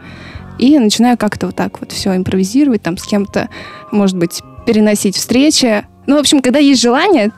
и 0.58 0.78
начинаю 0.78 1.16
как-то 1.16 1.46
вот 1.46 1.56
так 1.56 1.80
вот 1.80 1.92
все 1.92 2.14
импровизировать, 2.14 2.82
там 2.82 2.98
с 2.98 3.04
кем-то, 3.04 3.48
может 3.90 4.18
быть, 4.18 4.42
переносить 4.66 5.16
встречи. 5.16 5.84
Ну, 6.06 6.16
в 6.16 6.20
общем, 6.20 6.42
когда 6.42 6.58
есть 6.58 6.82
желание, 6.82 7.30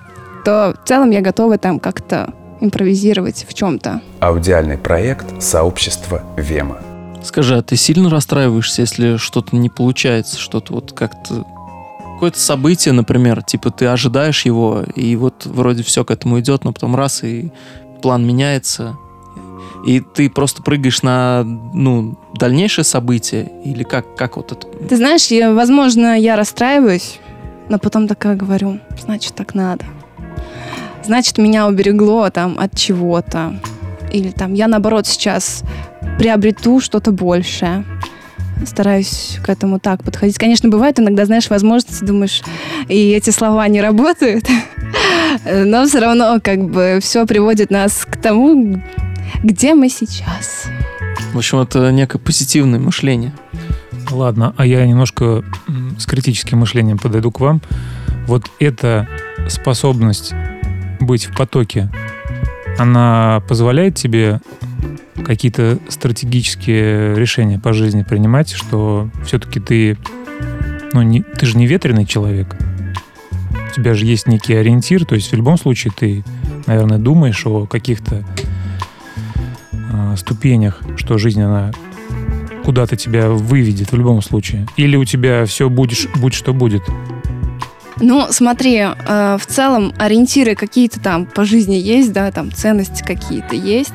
то 0.44 0.74
в 0.82 0.88
целом 0.88 1.10
я 1.10 1.20
готова 1.20 1.56
там 1.56 1.78
как-то 1.78 2.34
импровизировать 2.60 3.46
в 3.48 3.54
чем-то. 3.54 4.00
Аудиальный 4.20 4.76
проект 4.76 5.40
сообщества 5.40 6.22
Вема. 6.36 6.78
Скажи, 7.24 7.56
а 7.56 7.62
ты 7.62 7.76
сильно 7.76 8.10
расстраиваешься, 8.10 8.82
если 8.82 9.16
что-то 9.16 9.56
не 9.56 9.70
получается, 9.70 10.38
что-то 10.38 10.74
вот 10.74 10.92
как-то 10.92 11.46
какое-то 12.14 12.38
событие, 12.38 12.92
например, 12.92 13.42
типа 13.42 13.70
ты 13.70 13.86
ожидаешь 13.86 14.44
его, 14.44 14.84
и 14.94 15.16
вот 15.16 15.46
вроде 15.46 15.82
все 15.82 16.04
к 16.04 16.10
этому 16.10 16.38
идет, 16.40 16.64
но 16.64 16.72
потом 16.72 16.94
раз, 16.94 17.24
и 17.24 17.50
план 18.02 18.26
меняется, 18.26 18.96
и 19.86 20.00
ты 20.00 20.30
просто 20.30 20.62
прыгаешь 20.62 21.02
на 21.02 21.42
ну, 21.44 22.18
дальнейшее 22.34 22.84
событие, 22.84 23.50
или 23.64 23.82
как, 23.82 24.16
как 24.16 24.36
вот 24.36 24.52
это? 24.52 24.66
Ты 24.88 24.96
знаешь, 24.96 25.26
я, 25.26 25.52
возможно, 25.52 26.18
я 26.18 26.36
расстраиваюсь, 26.36 27.18
но 27.68 27.78
потом 27.78 28.06
такая 28.06 28.36
говорю, 28.36 28.80
значит, 29.02 29.34
так 29.34 29.54
надо. 29.54 29.84
Значит, 31.04 31.38
меня 31.38 31.66
уберегло 31.66 32.30
там 32.30 32.58
от 32.58 32.76
чего-то. 32.76 33.58
Или 34.14 34.30
там 34.30 34.54
я, 34.54 34.68
наоборот, 34.68 35.08
сейчас 35.08 35.64
приобрету 36.20 36.80
что-то 36.80 37.10
большее. 37.10 37.84
Стараюсь 38.64 39.40
к 39.44 39.48
этому 39.48 39.80
так 39.80 40.04
подходить. 40.04 40.38
Конечно, 40.38 40.68
бывает 40.68 41.00
иногда, 41.00 41.26
знаешь, 41.26 41.50
возможности, 41.50 42.04
думаешь, 42.04 42.40
и 42.88 43.10
эти 43.10 43.30
слова 43.30 43.66
не 43.66 43.80
работают, 43.80 44.48
но 45.44 45.84
все 45.86 45.98
равно 45.98 46.38
как 46.40 46.70
бы 46.70 47.00
все 47.02 47.26
приводит 47.26 47.72
нас 47.72 48.06
к 48.08 48.16
тому, 48.16 48.80
где 49.42 49.74
мы 49.74 49.88
сейчас. 49.88 50.66
В 51.32 51.38
общем, 51.38 51.58
это 51.58 51.90
некое 51.90 52.18
позитивное 52.18 52.78
мышление. 52.78 53.34
Ладно, 54.12 54.54
а 54.56 54.64
я 54.64 54.86
немножко 54.86 55.42
с 55.98 56.06
критическим 56.06 56.58
мышлением 56.58 56.98
подойду 56.98 57.32
к 57.32 57.40
вам. 57.40 57.60
Вот 58.28 58.44
эта 58.60 59.08
способность 59.48 60.34
быть 61.00 61.24
в 61.24 61.36
потоке, 61.36 61.90
она 62.78 63.42
позволяет 63.48 63.96
тебе 63.96 64.40
какие-то 65.24 65.78
стратегические 65.88 67.16
решения 67.16 67.58
по 67.58 67.72
жизни 67.72 68.02
принимать, 68.02 68.50
что 68.50 69.08
все-таки 69.24 69.60
ты, 69.60 69.96
ну, 70.92 71.02
не, 71.02 71.22
ты 71.22 71.46
же 71.46 71.56
не 71.56 71.66
ветреный 71.66 72.06
человек. 72.06 72.54
У 73.70 73.74
тебя 73.74 73.94
же 73.94 74.04
есть 74.04 74.26
некий 74.28 74.54
ориентир, 74.54 75.04
то 75.04 75.14
есть 75.14 75.32
в 75.32 75.36
любом 75.36 75.58
случае 75.58 75.92
ты, 75.96 76.24
наверное, 76.66 76.98
думаешь 76.98 77.44
о 77.46 77.66
каких-то 77.66 78.24
э, 79.72 80.16
ступенях, 80.16 80.80
что 80.96 81.18
жизнь, 81.18 81.42
она 81.42 81.72
куда-то 82.64 82.96
тебя 82.96 83.28
выведет 83.30 83.92
в 83.92 83.96
любом 83.96 84.22
случае. 84.22 84.66
Или 84.76 84.96
у 84.96 85.04
тебя 85.04 85.44
все 85.44 85.68
будешь, 85.68 86.08
будь 86.16 86.34
что 86.34 86.54
будет. 86.54 86.82
Ну, 88.00 88.26
смотри, 88.30 88.78
э, 88.78 89.38
в 89.40 89.46
целом 89.46 89.92
ориентиры 89.98 90.54
какие-то 90.54 91.00
там 91.00 91.26
по 91.26 91.44
жизни 91.44 91.76
есть, 91.76 92.12
да, 92.12 92.30
там 92.30 92.52
ценности 92.52 93.02
какие-то 93.02 93.54
есть. 93.54 93.94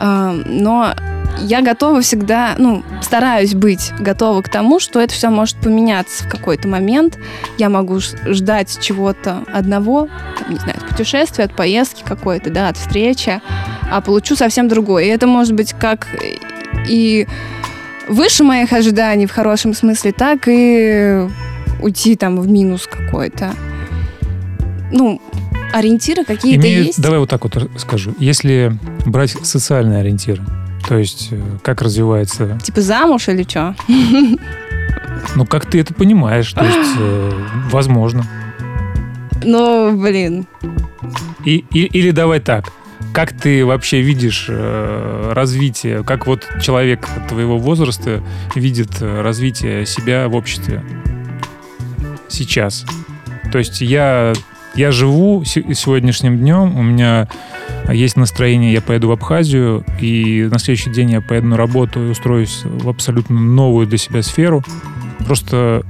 Э, 0.00 0.32
но 0.46 0.94
я 1.40 1.62
готова 1.62 2.00
всегда, 2.00 2.54
ну, 2.58 2.82
стараюсь 3.02 3.54
быть 3.54 3.92
готова 3.98 4.42
к 4.42 4.48
тому, 4.48 4.80
что 4.80 5.00
это 5.00 5.12
все 5.12 5.28
может 5.28 5.56
поменяться 5.56 6.24
в 6.24 6.28
какой-то 6.28 6.68
момент. 6.68 7.18
Я 7.58 7.68
могу 7.68 8.00
ждать 8.00 8.78
чего-то 8.80 9.44
одного, 9.52 10.08
там, 10.38 10.50
не 10.50 10.58
знаю, 10.58 10.78
от 10.78 10.88
путешествия, 10.88 11.44
от 11.44 11.54
поездки 11.54 12.02
какой-то, 12.04 12.50
да, 12.50 12.68
от 12.68 12.76
встречи, 12.76 13.40
а 13.90 14.00
получу 14.00 14.36
совсем 14.36 14.68
другое. 14.68 15.04
И 15.04 15.08
это 15.08 15.26
может 15.26 15.54
быть 15.54 15.72
как 15.72 16.06
и 16.88 17.26
выше 18.08 18.44
моих 18.44 18.72
ожиданий 18.72 19.26
в 19.26 19.32
хорошем 19.32 19.74
смысле, 19.74 20.12
так 20.12 20.44
и 20.46 21.28
уйти 21.86 22.16
там 22.16 22.40
в 22.40 22.48
минус 22.48 22.88
какой-то. 22.90 23.54
Ну, 24.90 25.22
ориентиры 25.72 26.24
какие-то 26.24 26.66
Имеют, 26.66 26.86
есть? 26.88 27.00
Давай 27.00 27.20
вот 27.20 27.30
так 27.30 27.44
вот 27.44 27.70
скажу. 27.78 28.12
Если 28.18 28.76
брать 29.06 29.36
социальные 29.42 30.00
ориентиры, 30.00 30.42
то 30.88 30.98
есть 30.98 31.28
э, 31.30 31.40
как 31.62 31.82
развивается... 31.82 32.58
Типа 32.62 32.80
замуж 32.80 33.28
или 33.28 33.44
что? 33.44 33.74
Ну, 35.34 35.46
как 35.46 35.66
ты 35.66 35.80
это 35.80 35.94
понимаешь? 35.94 36.52
То 36.52 36.64
есть, 36.64 36.96
э, 36.98 37.30
возможно. 37.70 38.24
Ну, 39.44 39.96
блин. 39.96 40.46
И, 41.44 41.64
и, 41.72 41.84
или 41.84 42.10
давай 42.10 42.40
так. 42.40 42.72
Как 43.12 43.32
ты 43.32 43.64
вообще 43.64 44.02
видишь 44.02 44.46
э, 44.48 45.32
развитие, 45.32 46.04
как 46.04 46.26
вот 46.26 46.46
человек 46.60 47.08
твоего 47.28 47.58
возраста 47.58 48.22
видит 48.54 48.90
э, 49.00 49.22
развитие 49.22 49.86
себя 49.86 50.28
в 50.28 50.34
обществе? 50.34 50.82
Сейчас. 52.28 52.84
То 53.52 53.58
есть 53.58 53.80
я, 53.80 54.32
я 54.74 54.90
живу 54.90 55.44
сегодняшним 55.44 56.38
днем, 56.38 56.76
у 56.76 56.82
меня 56.82 57.28
есть 57.88 58.16
настроение, 58.16 58.72
я 58.72 58.80
поеду 58.80 59.08
в 59.08 59.12
Абхазию, 59.12 59.84
и 60.00 60.48
на 60.50 60.58
следующий 60.58 60.90
день 60.90 61.10
я 61.10 61.20
поеду 61.20 61.46
на 61.48 61.56
работу 61.56 62.04
и 62.04 62.10
устроюсь 62.10 62.62
в 62.64 62.88
абсолютно 62.88 63.38
новую 63.38 63.86
для 63.86 63.98
себя 63.98 64.22
сферу. 64.22 64.64
Просто 65.24 65.84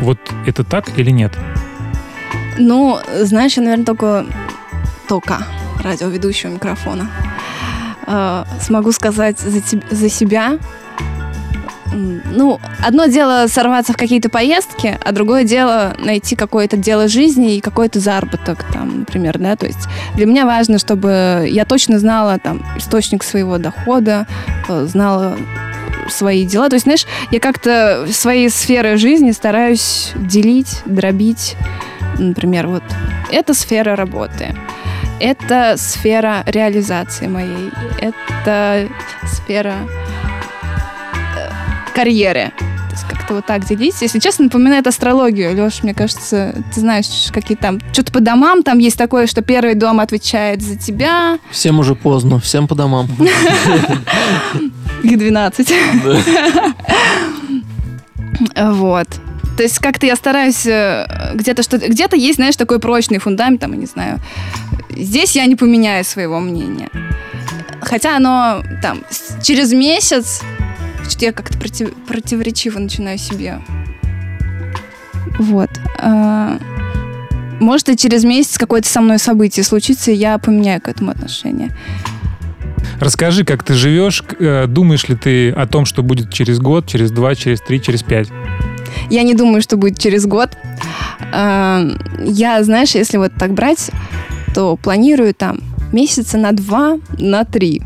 вот 0.00 0.18
это 0.46 0.64
так 0.64 0.98
или 0.98 1.10
нет? 1.10 1.32
Ну, 2.58 2.98
знаешь, 3.22 3.56
я, 3.56 3.62
наверное, 3.62 3.86
только, 3.86 4.26
только 5.08 5.38
радиоведущего 5.82 6.50
микрофона 6.50 7.10
э, 8.06 8.44
смогу 8.60 8.92
сказать 8.92 9.38
за, 9.40 9.60
теб, 9.60 9.84
за 9.90 10.08
себя, 10.08 10.58
ну, 11.94 12.60
одно 12.84 13.06
дело 13.06 13.46
сорваться 13.46 13.92
в 13.92 13.96
какие-то 13.96 14.28
поездки, 14.28 14.98
а 15.02 15.12
другое 15.12 15.44
дело 15.44 15.94
найти 15.98 16.36
какое-то 16.36 16.76
дело 16.76 17.08
жизни 17.08 17.56
и 17.56 17.60
какой-то 17.60 18.00
заработок, 18.00 18.64
там, 18.72 19.00
например, 19.00 19.38
да, 19.38 19.56
то 19.56 19.66
есть 19.66 19.88
для 20.14 20.26
меня 20.26 20.44
важно, 20.44 20.78
чтобы 20.78 21.46
я 21.48 21.64
точно 21.64 21.98
знала 21.98 22.38
там 22.38 22.64
источник 22.76 23.22
своего 23.22 23.58
дохода, 23.58 24.26
э, 24.68 24.86
знала 24.86 25.36
свои 26.10 26.44
дела. 26.44 26.68
То 26.68 26.74
есть, 26.74 26.84
знаешь, 26.84 27.06
я 27.30 27.40
как-то 27.40 28.06
свои 28.10 28.48
сферы 28.48 28.96
жизни 28.96 29.30
стараюсь 29.30 30.12
делить, 30.16 30.82
дробить. 30.84 31.56
Например, 32.18 32.66
вот 32.66 32.82
это 33.32 33.54
сфера 33.54 33.96
работы. 33.96 34.54
Это 35.20 35.76
сфера 35.78 36.42
реализации 36.46 37.26
моей. 37.26 37.70
Это 38.00 38.88
сфера 39.26 39.74
карьеры. 41.94 42.52
То 42.58 42.92
есть 42.92 43.04
как-то 43.08 43.34
вот 43.34 43.46
так 43.46 43.64
делить. 43.66 43.94
Если 44.02 44.18
честно, 44.18 44.44
напоминает 44.44 44.86
астрологию. 44.86 45.54
Леш, 45.56 45.82
мне 45.82 45.94
кажется, 45.94 46.54
ты 46.74 46.80
знаешь, 46.80 47.06
какие 47.32 47.56
там... 47.56 47.80
Что-то 47.92 48.12
по 48.12 48.20
домам 48.20 48.62
там 48.62 48.78
есть 48.78 48.98
такое, 48.98 49.26
что 49.26 49.42
первый 49.42 49.74
дом 49.74 50.00
отвечает 50.00 50.62
за 50.62 50.76
тебя. 50.76 51.38
Всем 51.50 51.78
уже 51.78 51.94
поздно, 51.94 52.38
всем 52.38 52.68
по 52.68 52.74
домам. 52.74 53.08
Их 55.02 55.18
12. 55.18 55.72
Вот. 58.56 59.08
То 59.56 59.62
есть 59.62 59.78
как-то 59.78 60.06
я 60.06 60.16
стараюсь 60.16 60.66
э, 60.66 61.06
где-то 61.34 61.62
что 61.62 61.78
где-то 61.78 62.16
есть, 62.16 62.36
знаешь, 62.36 62.56
такой 62.56 62.80
прочный 62.80 63.18
фундамент, 63.18 63.60
там, 63.60 63.72
я 63.72 63.78
не 63.78 63.86
знаю. 63.86 64.18
Здесь 64.90 65.36
я 65.36 65.46
не 65.46 65.54
поменяю 65.54 66.04
своего 66.04 66.40
мнения. 66.40 66.90
Хотя 67.80 68.16
оно 68.16 68.62
там 68.82 69.04
через 69.42 69.72
месяц 69.72 70.42
что-то 71.08 71.24
я 71.26 71.32
как-то 71.32 71.58
против- 71.58 71.94
противоречиво 72.06 72.78
начинаю 72.78 73.18
себе. 73.18 73.58
Вот. 75.38 75.70
А, 75.98 76.58
Может, 77.60 77.88
и 77.88 77.96
через 77.96 78.24
месяц 78.24 78.58
какое-то 78.58 78.88
со 78.88 79.00
мной 79.00 79.18
событие 79.18 79.62
случится, 79.64 80.10
и 80.10 80.14
я 80.14 80.38
поменяю 80.38 80.80
к 80.80 80.88
этому 80.88 81.12
отношение. 81.12 81.70
Расскажи, 83.00 83.44
как 83.44 83.62
ты 83.62 83.74
живешь, 83.74 84.22
э, 84.38 84.66
думаешь 84.66 85.08
ли 85.08 85.14
ты 85.16 85.50
о 85.50 85.66
том, 85.66 85.84
что 85.86 86.02
будет 86.02 86.32
через 86.32 86.58
год, 86.58 86.86
через 86.86 87.10
два, 87.10 87.34
через 87.34 87.60
три, 87.60 87.80
через 87.80 88.02
пять? 88.02 88.28
Я 89.10 89.22
не 89.22 89.34
думаю, 89.34 89.62
что 89.62 89.76
будет 89.76 89.98
через 89.98 90.26
год. 90.26 90.50
А, 91.32 91.80
Я, 92.20 92.62
знаешь, 92.64 92.94
если 92.94 93.18
вот 93.18 93.32
так 93.38 93.52
брать, 93.54 93.90
то 94.54 94.76
планирую 94.76 95.32
там 95.34 95.60
месяца 95.92 96.38
на 96.38 96.52
два, 96.52 96.98
на 97.18 97.44
три. 97.44 97.82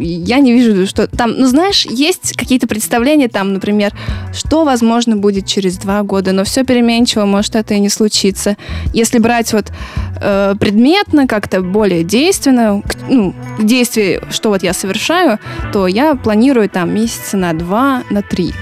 Я 0.00 0.38
не 0.38 0.52
вижу, 0.52 0.86
что 0.86 1.06
там, 1.06 1.34
ну 1.36 1.46
знаешь, 1.46 1.86
есть 1.86 2.36
какие-то 2.36 2.66
представления 2.66 3.28
там, 3.28 3.52
например, 3.52 3.92
что 4.32 4.64
возможно 4.64 5.16
будет 5.16 5.46
через 5.46 5.76
два 5.76 6.02
года, 6.02 6.32
но 6.32 6.44
все 6.44 6.64
переменчиво, 6.64 7.24
может 7.24 7.56
это 7.56 7.74
и 7.74 7.80
не 7.80 7.88
случится. 7.88 8.56
Если 8.92 9.18
брать 9.18 9.52
вот 9.52 9.72
э, 10.20 10.54
предметно, 10.58 11.26
как-то 11.26 11.60
более 11.62 12.04
действенно, 12.04 12.82
к- 12.82 12.96
ну, 13.08 13.34
действие, 13.58 14.22
что 14.30 14.50
вот 14.50 14.62
я 14.62 14.72
совершаю, 14.72 15.38
то 15.72 15.86
я 15.86 16.14
планирую 16.14 16.68
там 16.68 16.94
месяца 16.94 17.36
на 17.36 17.52
два, 17.52 18.02
на 18.10 18.22
три. 18.22 18.52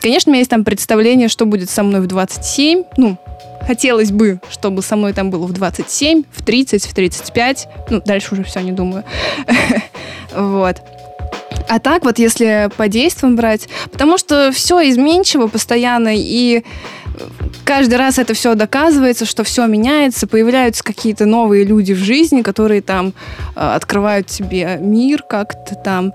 Конечно, 0.00 0.30
у 0.30 0.32
меня 0.32 0.40
есть 0.40 0.50
там 0.50 0.64
представление, 0.64 1.28
что 1.28 1.46
будет 1.46 1.70
со 1.70 1.82
мной 1.82 2.00
в 2.02 2.06
27. 2.06 2.84
Ну, 2.98 3.16
хотелось 3.66 4.10
бы, 4.10 4.40
чтобы 4.50 4.82
со 4.82 4.96
мной 4.96 5.12
там 5.12 5.30
было 5.30 5.46
в 5.46 5.52
27, 5.52 6.24
в 6.30 6.44
30, 6.44 6.86
в 6.86 6.94
35. 6.94 7.68
Ну, 7.90 8.02
дальше 8.04 8.34
уже 8.34 8.44
все 8.44 8.60
не 8.60 8.72
думаю. 8.72 9.04
Вот. 10.34 10.78
А 11.68 11.78
так 11.78 12.04
вот, 12.04 12.18
если 12.18 12.68
по 12.76 12.88
действиям 12.88 13.36
брать, 13.36 13.68
потому 13.92 14.18
что 14.18 14.50
все 14.52 14.88
изменчиво 14.90 15.46
постоянно, 15.46 16.12
и 16.12 16.64
каждый 17.64 17.94
раз 17.94 18.18
это 18.18 18.34
все 18.34 18.54
доказывается, 18.54 19.24
что 19.24 19.44
все 19.44 19.66
меняется, 19.66 20.26
появляются 20.26 20.84
какие-то 20.84 21.24
новые 21.24 21.64
люди 21.64 21.92
в 21.92 21.98
жизни, 21.98 22.42
которые 22.42 22.82
там 22.82 23.14
э, 23.56 23.60
открывают 23.60 24.26
тебе 24.26 24.78
мир 24.80 25.22
как-то 25.22 25.74
там, 25.74 26.12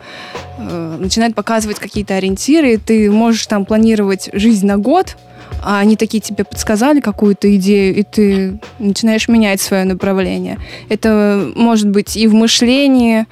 э, 0.57 0.97
начинают 0.99 1.35
показывать 1.35 1.79
какие-то 1.79 2.15
ориентиры, 2.15 2.73
и 2.73 2.77
ты 2.77 3.09
можешь 3.09 3.47
там 3.47 3.65
планировать 3.65 4.29
жизнь 4.33 4.67
на 4.67 4.77
год, 4.77 5.17
а 5.61 5.79
они 5.79 5.95
такие 5.95 6.21
тебе 6.21 6.43
подсказали 6.43 6.99
какую-то 6.99 7.53
идею, 7.55 7.95
и 7.95 8.03
ты 8.03 8.59
начинаешь 8.79 9.27
менять 9.27 9.61
свое 9.61 9.83
направление. 9.83 10.59
Это 10.89 11.51
может 11.55 11.89
быть 11.89 12.15
и 12.15 12.27
в 12.27 12.33
мышлении, 12.33 13.25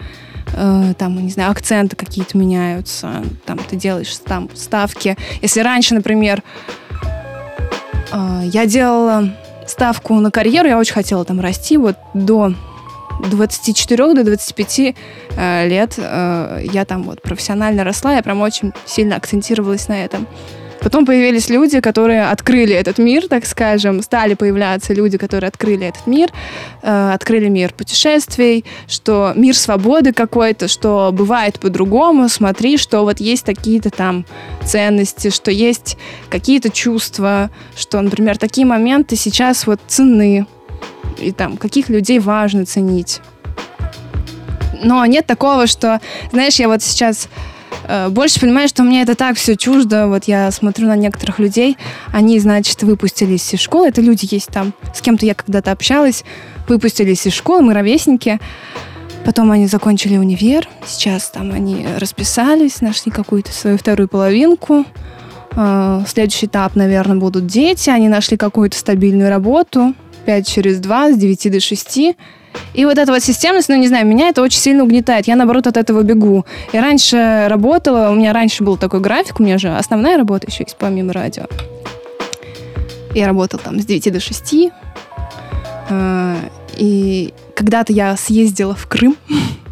э, 0.54 0.94
там, 0.98 1.24
не 1.24 1.30
знаю, 1.30 1.52
акценты 1.52 1.96
какие-то 1.96 2.38
меняются, 2.38 3.24
там 3.46 3.60
ты 3.60 3.76
делаешь 3.76 4.16
там 4.26 4.50
ставки. 4.54 5.18
Если 5.42 5.62
раньше, 5.62 5.94
например, 5.94 6.44
э, 8.12 8.42
я 8.46 8.66
делала 8.66 9.34
ставку 9.66 10.16
на 10.16 10.32
карьеру, 10.32 10.68
я 10.68 10.78
очень 10.78 10.94
хотела 10.94 11.26
там 11.26 11.40
расти, 11.40 11.78
вот 11.78 11.96
до 12.14 12.54
24 13.20 14.14
до 14.14 14.24
25 14.24 14.80
э, 14.80 15.68
лет 15.68 15.96
э, 15.98 16.62
я 16.72 16.86
там 16.86 17.04
вот 17.04 17.22
профессионально 17.22 17.84
росла, 17.84 18.16
я 18.16 18.24
прям 18.24 18.42
очень 18.42 18.74
сильно 18.86 19.16
акцентировалась 19.16 19.88
на 19.88 20.04
этом. 20.04 20.28
Потом 20.82 21.06
появились 21.06 21.50
люди, 21.50 21.80
которые 21.80 22.26
открыли 22.26 22.74
этот 22.74 22.98
мир, 22.98 23.28
так 23.28 23.46
скажем, 23.46 24.02
стали 24.02 24.36
появляться 24.36 24.94
люди, 24.94 25.18
которые 25.18 25.50
открыли 25.50 25.88
этот 25.88 26.08
мир, 26.08 26.30
э, 26.82 27.12
открыли 27.14 27.50
мир 27.50 27.74
путешествий, 27.74 28.66
что 28.88 29.34
мир 29.36 29.56
свободы 29.56 30.14
какой-то, 30.14 30.68
что 30.68 31.12
бывает 31.12 31.60
по-другому, 31.60 32.30
смотри, 32.30 32.78
что 32.78 33.02
вот 33.04 33.20
есть 33.20 33.44
какие-то 33.44 33.90
там 33.90 34.26
ценности, 34.64 35.30
что 35.30 35.52
есть 35.52 35.98
какие-то 36.30 36.70
чувства, 36.70 37.50
что, 37.76 38.00
например, 38.02 38.38
такие 38.38 38.66
моменты 38.66 39.16
сейчас 39.16 39.68
вот 39.68 39.80
ценны, 39.88 40.46
и 41.18 41.32
там 41.32 41.58
каких 41.58 41.90
людей 41.90 42.20
важно 42.20 42.66
ценить. 42.66 43.22
Но 44.84 45.06
нет 45.06 45.26
такого, 45.26 45.68
что, 45.68 46.00
знаешь, 46.32 46.56
я 46.56 46.68
вот 46.68 46.84
сейчас 46.84 47.30
больше 48.10 48.40
понимаю, 48.40 48.68
что 48.68 48.84
мне 48.84 49.02
это 49.02 49.16
так 49.16 49.38
все 49.38 49.56
чуждо. 49.56 50.08
Вот 50.08 50.26
я 50.26 50.52
смотрю 50.52 50.88
на 50.88 50.96
некоторых 50.96 51.40
людей, 51.40 51.78
они, 52.12 52.40
значит, 52.40 52.84
выпустились 52.84 53.54
из 53.54 53.60
школы. 53.60 53.88
Это 53.88 54.02
люди 54.02 54.28
есть 54.30 54.48
там, 54.48 54.74
с 54.94 55.02
кем-то 55.02 55.26
я 55.26 55.34
когда-то 55.36 55.72
общалась, 55.72 56.24
выпустились 56.68 57.26
из 57.26 57.34
школы, 57.34 57.62
мы 57.62 57.74
ровесники. 57.74 58.40
Потом 59.26 59.52
они 59.52 59.68
закончили 59.68 60.16
универ, 60.16 60.70
сейчас 60.86 61.30
там 61.32 61.52
они 61.52 61.86
расписались, 61.98 62.80
нашли 62.80 63.12
какую-то 63.12 63.52
свою 63.52 63.78
вторую 63.78 64.08
половинку. 64.08 64.86
Э, 65.58 66.04
Следующий 66.08 66.46
этап, 66.46 66.76
наверное, 66.76 67.18
будут 67.18 67.46
дети. 67.48 67.90
Они 67.90 68.08
нашли 68.08 68.38
какую-то 68.38 68.78
стабильную 68.78 69.30
работу. 69.30 69.94
5 70.28 70.46
через 70.46 70.80
2, 70.80 71.12
с 71.14 71.18
9 71.18 71.52
до 71.52 71.60
6. 71.62 71.98
И 72.74 72.86
вот 72.86 72.98
эта 72.98 73.12
вот 73.14 73.24
системность, 73.24 73.70
ну, 73.70 73.76
не 73.76 73.88
знаю, 73.88 74.06
меня 74.06 74.28
это 74.28 74.42
очень 74.42 74.60
сильно 74.60 74.84
угнетает. 74.84 75.26
Я, 75.28 75.36
наоборот, 75.38 75.68
от 75.68 75.78
этого 75.78 76.04
бегу. 76.04 76.46
Я 76.74 76.82
раньше 76.82 77.46
работала, 77.48 78.10
у 78.10 78.16
меня 78.16 78.34
раньше 78.34 78.64
был 78.64 78.78
такой 78.78 79.00
график, 79.00 79.40
у 79.40 79.44
меня 79.44 79.58
же 79.58 79.70
основная 79.70 80.18
работа 80.18 80.48
еще 80.48 80.64
есть, 80.64 80.76
помимо 80.78 81.14
радио. 81.14 81.46
Я 83.16 83.28
работала 83.28 83.64
там 83.64 83.80
с 83.80 83.86
9 83.86 84.12
до 84.12 84.20
6. 84.20 84.56
Э, 85.90 86.36
И 86.76 87.34
когда-то 87.56 87.94
я 87.94 88.18
съездила 88.18 88.76
в 88.76 88.86
Крым, 88.88 89.16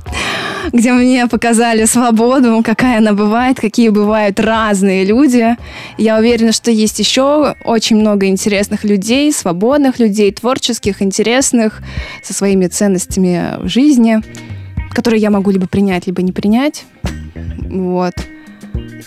где 0.71 0.93
мне 0.93 1.27
показали 1.27 1.85
свободу, 1.85 2.61
какая 2.63 2.97
она 2.99 3.13
бывает, 3.13 3.59
какие 3.59 3.89
бывают 3.89 4.39
разные 4.39 5.05
люди. 5.05 5.55
Я 5.97 6.17
уверена, 6.17 6.51
что 6.51 6.71
есть 6.71 6.99
еще 6.99 7.55
очень 7.63 7.97
много 7.97 8.27
интересных 8.27 8.83
людей, 8.83 9.31
свободных 9.31 9.99
людей, 9.99 10.31
творческих, 10.31 11.01
интересных, 11.01 11.81
со 12.23 12.33
своими 12.33 12.67
ценностями 12.67 13.63
в 13.63 13.67
жизни, 13.67 14.21
которые 14.91 15.21
я 15.21 15.29
могу 15.29 15.51
либо 15.51 15.67
принять, 15.67 16.07
либо 16.07 16.21
не 16.21 16.31
принять. 16.31 16.85
Вот. 17.69 18.13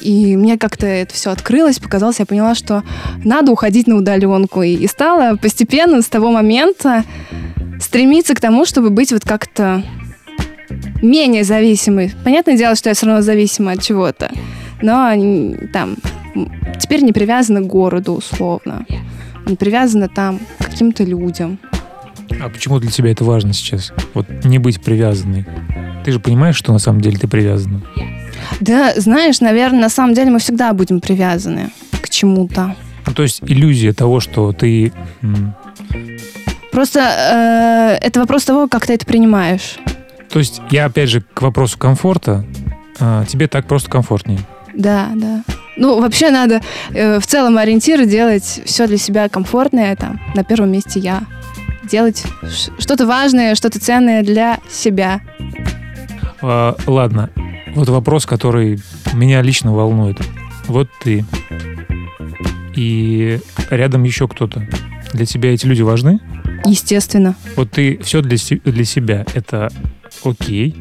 И 0.01 0.37
мне 0.37 0.59
как-то 0.59 0.87
это 0.87 1.12
все 1.14 1.31
открылось, 1.31 1.79
показалось, 1.79 2.21
я 2.21 2.27
поняла, 2.27 2.55
что 2.55 2.83
надо 3.25 3.53
уходить 3.53 3.87
на 3.87 3.97
удаленку. 3.97 4.62
И, 4.62 4.75
и 4.75 4.87
стала 4.87 5.37
постепенно 5.37 6.03
с 6.03 6.07
того 6.07 6.31
момента 6.31 7.05
стремиться 7.81 8.35
к 8.35 8.40
тому, 8.40 8.64
чтобы 8.64 8.90
быть 8.90 9.12
вот 9.12 9.25
как-то 9.25 9.83
менее 11.02 11.44
зависимой. 11.44 12.12
Понятное 12.24 12.56
дело, 12.56 12.74
что 12.74 12.88
я 12.90 12.94
все 12.94 13.06
равно 13.06 13.22
зависима 13.22 13.72
от 13.72 13.82
чего-то. 13.82 14.30
Но 14.82 15.12
там 15.72 15.96
теперь 16.80 17.02
не 17.02 17.12
привязана 17.12 17.61
к 17.61 17.66
городу, 17.66 18.12
условно. 18.12 18.87
Не 19.46 19.56
привязана 19.56 20.08
там 20.08 20.40
к 20.58 20.66
каким-то 20.66 21.04
людям. 21.04 21.58
А 22.40 22.48
почему 22.48 22.78
для 22.78 22.90
тебя 22.90 23.11
это 23.11 23.24
важно 23.24 23.52
сейчас? 23.52 23.92
Вот 24.14 24.26
не 24.44 24.58
быть 24.58 24.80
привязанной. 24.80 25.46
Ты 26.04 26.12
же 26.12 26.20
понимаешь, 26.20 26.56
что 26.56 26.72
на 26.72 26.78
самом 26.78 27.00
деле 27.00 27.18
ты 27.18 27.26
привязана. 27.26 27.82
Да, 28.61 28.92
знаешь, 28.96 29.40
наверное, 29.40 29.80
на 29.80 29.88
самом 29.88 30.14
деле 30.14 30.30
мы 30.30 30.38
всегда 30.38 30.72
будем 30.72 31.00
привязаны 31.00 31.70
к 32.00 32.08
чему-то. 32.08 32.76
Ну, 33.06 33.14
то 33.14 33.22
есть 33.22 33.42
иллюзия 33.42 33.92
того, 33.92 34.20
что 34.20 34.52
ты... 34.52 34.92
Просто 36.70 37.98
э, 38.00 38.06
это 38.06 38.20
вопрос 38.20 38.44
того, 38.44 38.68
как 38.68 38.87
ты 38.87 38.92
это 38.92 39.06
принимаешь. 39.06 39.78
То 40.30 40.38
есть 40.38 40.60
я, 40.70 40.86
опять 40.86 41.08
же, 41.08 41.20
к 41.20 41.42
вопросу 41.42 41.78
комфорта. 41.78 42.44
а, 43.00 43.24
тебе 43.24 43.48
так 43.48 43.66
просто 43.66 43.90
комфортнее. 43.90 44.40
Да, 44.74 45.10
да. 45.14 45.42
Ну, 45.76 46.00
вообще 46.00 46.30
надо 46.30 46.60
э, 46.90 47.20
в 47.20 47.26
целом 47.26 47.58
ориентиры 47.58 48.06
делать 48.06 48.62
все 48.64 48.86
для 48.86 48.98
себя 48.98 49.28
комфортное. 49.28 49.94
Там, 49.96 50.20
на 50.34 50.44
первом 50.44 50.72
месте 50.72 51.00
я. 51.00 51.22
Делать 51.84 52.24
что-то 52.78 53.06
важное, 53.06 53.54
что-то 53.54 53.80
ценное 53.80 54.22
для 54.22 54.58
себя. 54.68 55.20
А, 56.42 56.76
ладно, 56.86 57.30
вот 57.74 57.88
вопрос, 57.88 58.26
который 58.26 58.80
меня 59.14 59.40
лично 59.42 59.72
волнует. 59.72 60.18
Вот 60.66 60.88
ты 61.02 61.24
и 62.76 63.40
рядом 63.70 64.04
еще 64.04 64.28
кто-то. 64.28 64.66
Для 65.12 65.26
тебя 65.26 65.52
эти 65.52 65.66
люди 65.66 65.82
важны? 65.82 66.20
Естественно. 66.64 67.34
Вот 67.56 67.70
ты 67.70 67.98
все 68.02 68.20
для, 68.20 68.36
для 68.64 68.84
себя, 68.84 69.24
это 69.34 69.70
окей. 70.24 70.74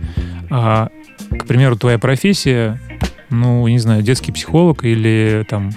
А, 0.50 0.89
к 1.38 1.45
примеру, 1.45 1.76
твоя 1.78 1.97
профессия, 2.00 2.80
ну, 3.30 3.67
не 3.67 3.80
знаю, 3.80 4.02
детский 4.02 4.32
психолог 4.32 4.84
или 4.86 5.45
там 5.50 5.71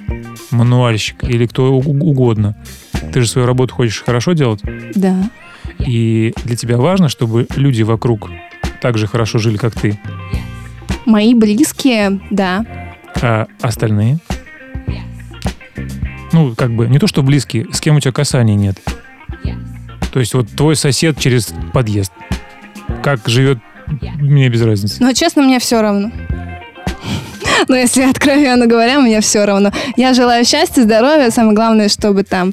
мануальщик, 0.51 1.25
или 1.25 1.47
кто 1.47 1.73
угодно. 1.75 2.57
Ты 3.13 3.23
же 3.23 3.27
свою 3.29 3.47
работу 3.47 3.75
хочешь 3.75 4.03
хорошо 4.05 4.33
делать, 4.35 4.61
Да. 4.95 5.31
и 5.79 6.33
для 6.45 6.57
тебя 6.57 6.77
важно, 6.77 7.09
чтобы 7.09 7.47
люди 7.57 7.83
вокруг 7.83 8.31
так 8.81 8.97
же 8.99 9.07
хорошо 9.07 9.39
жили, 9.39 9.57
как 9.57 9.75
ты, 9.75 9.99
Мои 11.07 11.35
близкие, 11.35 12.21
да. 12.31 12.65
а 13.21 13.47
остальные? 13.61 14.19
Ну, 16.33 16.55
как 16.55 16.73
бы, 16.73 16.87
не 16.87 16.99
то, 16.99 17.07
что 17.09 17.23
близкие, 17.23 17.67
с 17.73 17.81
кем 17.81 17.97
у 17.97 18.01
тебя 18.01 18.13
касаний 18.13 18.55
нет. 18.55 18.79
То 20.13 20.21
есть 20.21 20.35
вот 20.35 20.49
твой 20.51 20.77
сосед 20.77 21.19
через 21.19 21.53
подъезд. 21.73 22.13
Как 23.03 23.27
живет, 23.27 23.59
мне 24.19 24.49
без 24.49 24.63
разницы. 24.63 24.97
Но, 25.01 25.13
честно, 25.13 25.43
мне 25.43 25.59
все 25.59 25.81
равно. 25.81 26.11
Но 27.69 27.77
если 27.77 28.03
откровенно 28.03 28.67
говоря, 28.67 29.01
мне 29.01 29.21
все 29.21 29.45
равно. 29.45 29.71
Я 29.97 30.15
желаю 30.15 30.45
счастья, 30.45 30.83
здоровья. 30.83 31.31
Самое 31.31 31.55
главное, 31.55 31.89
чтобы 31.89 32.23
там 32.23 32.53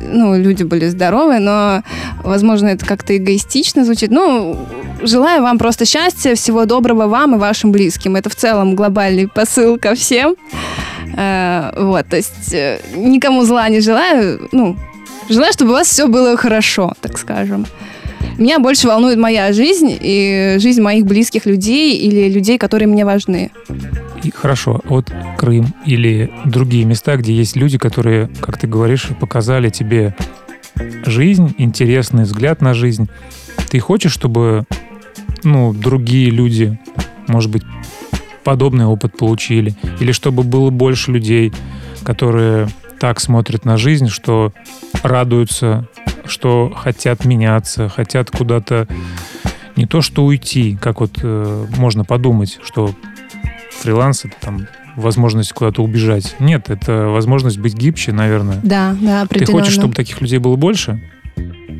ну, 0.00 0.38
люди 0.38 0.62
были 0.62 0.88
здоровы, 0.88 1.38
но, 1.38 1.82
возможно, 2.22 2.68
это 2.68 2.86
как-то 2.86 3.16
эгоистично 3.16 3.84
звучит. 3.84 4.10
Ну, 4.10 4.56
желаю 5.02 5.42
вам 5.42 5.58
просто 5.58 5.84
счастья, 5.84 6.34
всего 6.34 6.64
доброго 6.64 7.06
вам 7.06 7.34
и 7.34 7.38
вашим 7.38 7.72
близким. 7.72 8.16
Это 8.16 8.30
в 8.30 8.34
целом 8.34 8.74
глобальный 8.74 9.28
посыл 9.28 9.78
ко 9.78 9.94
всем. 9.94 10.36
Э, 11.16 11.72
Вот, 11.76 12.06
то 12.08 12.16
есть 12.16 12.52
э, 12.52 12.80
никому 12.94 13.44
зла 13.44 13.68
не 13.68 13.80
желаю. 13.80 14.48
Ну, 14.52 14.76
желаю, 15.28 15.52
чтобы 15.52 15.70
у 15.72 15.74
вас 15.74 15.88
все 15.88 16.06
было 16.06 16.36
хорошо, 16.36 16.94
так 17.00 17.18
скажем. 17.18 17.66
Меня 18.38 18.58
больше 18.58 18.86
волнует 18.86 19.18
моя 19.18 19.52
жизнь 19.52 19.96
и 19.98 20.56
жизнь 20.58 20.82
моих 20.82 21.06
близких 21.06 21.46
людей 21.46 21.96
или 21.96 22.28
людей, 22.28 22.58
которые 22.58 22.86
мне 22.86 23.04
важны. 23.04 23.50
И 24.22 24.30
хорошо, 24.30 24.80
вот 24.84 25.12
Крым 25.38 25.74
или 25.84 26.30
другие 26.44 26.84
места, 26.84 27.16
где 27.16 27.32
есть 27.32 27.56
люди, 27.56 27.78
которые, 27.78 28.28
как 28.40 28.58
ты 28.58 28.66
говоришь, 28.66 29.08
показали 29.20 29.70
тебе 29.70 30.14
жизнь, 31.04 31.54
интересный 31.58 32.24
взгляд 32.24 32.60
на 32.60 32.74
жизнь. 32.74 33.08
Ты 33.70 33.78
хочешь, 33.80 34.12
чтобы 34.12 34.64
ну, 35.42 35.72
другие 35.72 36.30
люди, 36.30 36.78
может 37.28 37.50
быть, 37.50 37.62
подобный 38.44 38.84
опыт 38.84 39.16
получили? 39.16 39.74
Или 40.00 40.12
чтобы 40.12 40.42
было 40.42 40.70
больше 40.70 41.12
людей, 41.12 41.52
которые 42.04 42.68
так 42.98 43.20
смотрят 43.20 43.64
на 43.64 43.76
жизнь, 43.76 44.08
что 44.08 44.52
радуются, 45.02 45.88
что 46.30 46.72
хотят 46.76 47.24
меняться, 47.24 47.88
хотят 47.88 48.30
куда-то 48.30 48.86
не 49.76 49.86
то 49.86 50.00
что 50.02 50.24
уйти, 50.24 50.76
как 50.80 51.00
вот 51.00 51.18
э, 51.22 51.66
можно 51.76 52.04
подумать, 52.04 52.58
что 52.64 52.90
фриланс 53.72 54.24
это 54.24 54.34
там 54.40 54.66
возможность 54.96 55.52
куда-то 55.52 55.82
убежать. 55.82 56.34
Нет, 56.38 56.70
это 56.70 57.08
возможность 57.08 57.58
быть 57.58 57.74
гибче, 57.74 58.12
наверное. 58.12 58.58
Да, 58.62 58.96
да, 59.00 59.20
Ты 59.20 59.24
определенно. 59.26 59.60
хочешь, 59.60 59.74
чтобы 59.74 59.92
таких 59.94 60.20
людей 60.22 60.38
было 60.38 60.56
больше? 60.56 61.00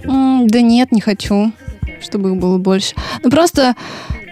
М, 0.05 0.47
Да 0.49 0.61
нет, 0.61 0.93
не 0.93 1.01
хочу, 1.01 1.53
чтобы 2.03 2.31
их 2.33 2.37
было 2.37 2.59
больше. 2.59 2.95
Ну 3.23 3.31
просто, 3.31 3.75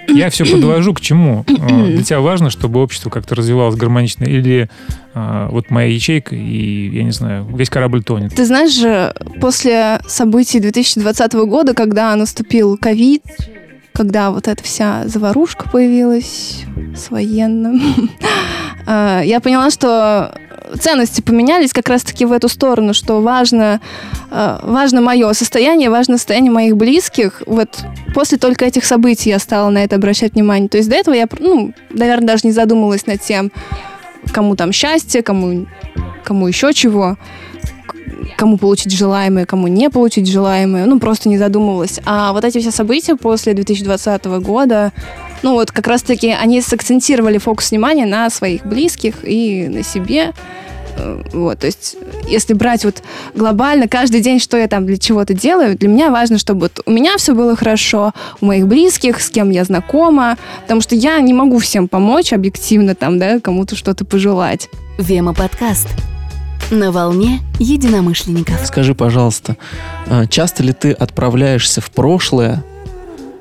Я 0.09 0.31
все 0.31 0.45
подвожу 0.45 0.95
к 0.95 1.01
чему. 1.01 1.45
Э, 1.49 1.87
Для 1.87 2.03
тебя 2.03 2.21
важно, 2.21 2.51
чтобы 2.51 2.81
общество 2.83 3.11
как-то 3.11 3.35
развивалось 3.35 3.77
гармонично, 3.77 4.25
или 4.25 4.69
э, 5.15 5.49
вот 5.51 5.71
моя 5.71 5.89
ячейка, 5.89 6.35
и, 6.35 6.89
я 6.97 7.03
не 7.05 7.11
знаю, 7.13 7.47
весь 7.55 7.71
корабль 7.71 8.03
тонет. 8.03 8.35
ты 8.35 8.45
знаешь 8.45 8.73
же, 8.73 9.15
после 9.41 10.01
событий 10.07 10.61
2020 10.61 11.33
года, 11.35 11.75
когда 11.75 12.15
наступил 12.17 12.77
ковид, 12.77 13.23
когда 13.95 14.33
вот 14.33 14.49
эта 14.49 14.63
вся 14.63 15.03
заварушка 15.07 15.69
появилась 15.69 16.65
с 16.97 17.11
военным, 17.11 17.81
э, 18.87 19.23
я 19.25 19.41
поняла, 19.41 19.71
что 19.71 20.35
ценности 20.81 21.21
поменялись 21.21 21.73
как 21.73 21.89
раз-таки 21.89 22.25
в 22.25 22.33
эту 22.33 22.49
сторону, 22.49 22.93
что 22.93 23.21
важно, 23.21 23.81
э, 24.33 24.59
важно 24.63 25.01
мое 25.01 25.33
состояние, 25.33 25.91
важно 25.91 26.17
состояние 26.17 26.51
моих 26.51 26.77
близких. 26.77 27.43
Вот 27.47 27.85
после 28.15 28.37
только 28.37 28.65
этих 28.65 28.85
событий 28.85 29.31
я 29.31 29.39
стала 29.39 29.71
на 29.71 29.85
это 29.85 29.95
обращать 29.95 30.35
внимание. 30.35 30.69
То 30.69 30.79
есть 30.79 30.89
до 30.89 30.97
этого 30.97 31.15
я, 31.15 31.29
ну, 31.39 31.73
наверное, 31.91 32.27
даже 32.27 32.49
не 32.49 32.53
задумывалась 32.53 33.07
над 33.07 33.21
тем, 33.21 33.53
кому 34.33 34.57
там 34.57 34.73
счастье, 34.73 35.23
кому, 35.23 35.67
кому 36.25 36.49
еще 36.49 36.73
чего, 36.73 37.17
кому 38.37 38.59
получить 38.59 38.93
желаемое, 38.93 39.47
кому 39.47 39.69
не 39.69 39.91
получить 39.91 40.29
желаемое. 40.29 40.87
Ну, 40.87 40.99
просто 40.99 41.29
не 41.29 41.39
задумывалась. 41.39 42.01
А 42.05 42.33
вот 42.33 42.45
эти 42.45 42.59
все 42.59 42.71
события 42.71 43.17
после 43.17 43.55
2020 43.55 44.25
года, 44.25 44.93
ну, 45.43 45.55
вот 45.55 45.73
как 45.73 45.87
раз-таки 45.87 46.31
они 46.31 46.61
сакцентировали 46.61 47.39
фокус 47.39 47.71
внимания 47.71 48.07
на 48.07 48.31
своих 48.31 48.65
близких 48.65 49.17
и 49.23 49.69
на 49.69 49.83
себе. 49.83 50.33
Э, 50.97 51.23
Вот, 51.33 51.59
то 51.59 51.67
есть, 51.67 51.97
если 52.29 52.55
брать 52.55 52.85
вот 52.85 53.03
глобально 53.35 53.89
каждый 53.89 54.21
день, 54.21 54.39
что 54.39 54.57
я 54.57 54.69
там 54.69 54.87
для 54.87 54.97
чего-то 54.97 55.35
делаю, 55.35 55.77
для 55.77 55.89
меня 55.89 56.11
важно, 56.11 56.39
чтобы 56.39 56.61
вот 56.61 56.81
у 56.87 56.91
меня 56.91 57.17
все 57.17 57.35
было 57.35 57.57
хорошо, 57.57 58.13
у 58.41 58.47
моих 58.47 58.67
близких, 58.67 59.21
с 59.21 59.29
кем 59.29 59.51
я 59.51 59.65
знакома, 59.65 60.39
потому 60.63 60.81
что 60.81 60.95
я 60.95 61.21
не 61.21 61.33
могу 61.33 61.59
всем 61.59 61.89
помочь 61.89 62.33
объективно 62.33 62.95
там, 62.95 63.19
да, 63.19 63.41
кому-то 63.41 63.77
что-то 63.77 64.05
пожелать. 64.05 64.69
Вема 64.99 65.35
подкаст. 65.35 65.89
На 66.71 66.91
волне 66.91 67.41
единомышленников. 67.59 68.67
Скажи, 68.67 68.95
пожалуйста, 68.95 69.57
а, 70.07 70.27
часто 70.27 70.63
ли 70.63 70.73
ты 70.73 70.93
отправляешься 70.93 71.81
в 71.81 71.91
прошлое, 71.91 72.65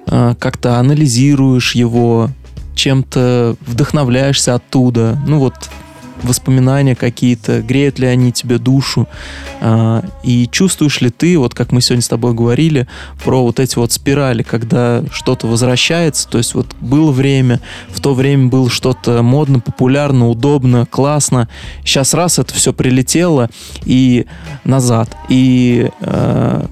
а, 0.08 0.36
как-то 0.36 0.78
анализируешь 0.78 1.76
его, 1.76 2.30
чем-то 2.76 3.56
вдохновляешься 3.66 4.56
оттуда? 4.56 5.18
Ну 5.26 5.40
вот 5.40 5.56
воспоминания 6.24 6.96
какие-то, 6.96 7.62
греют 7.62 8.00
ли 8.00 8.08
они 8.08 8.32
тебе 8.32 8.58
душу? 8.58 9.08
А, 9.62 10.04
И 10.24 10.48
чувствуешь 10.52 11.02
ли 11.02 11.10
ты, 11.10 11.38
вот 11.38 11.54
как 11.54 11.72
мы 11.72 11.82
сегодня 11.82 12.04
с 12.04 12.08
тобой 12.08 12.34
говорили, 12.34 12.88
про 13.24 13.44
вот 13.44 13.60
эти 13.60 13.76
вот 13.78 13.92
спирали, 13.92 14.44
когда 14.44 15.04
что-то 15.12 15.48
возвращается, 15.48 16.28
то 16.28 16.38
есть 16.38 16.54
вот 16.54 16.68
было 16.80 17.12
время, 17.12 17.60
в 17.90 18.00
то 18.00 18.14
время 18.14 18.48
было 18.48 18.70
что-то 18.70 19.22
модно, 19.22 19.60
популярно, 19.60 20.30
удобно, 20.30 20.86
классно, 20.86 21.50
сейчас 21.84 22.14
раз 22.14 22.40
это 22.40 22.54
все 22.54 22.74
прилетело 22.74 23.50
и 23.86 24.26
назад. 24.64 25.10
И 25.30 25.90
э, 26.02 26.66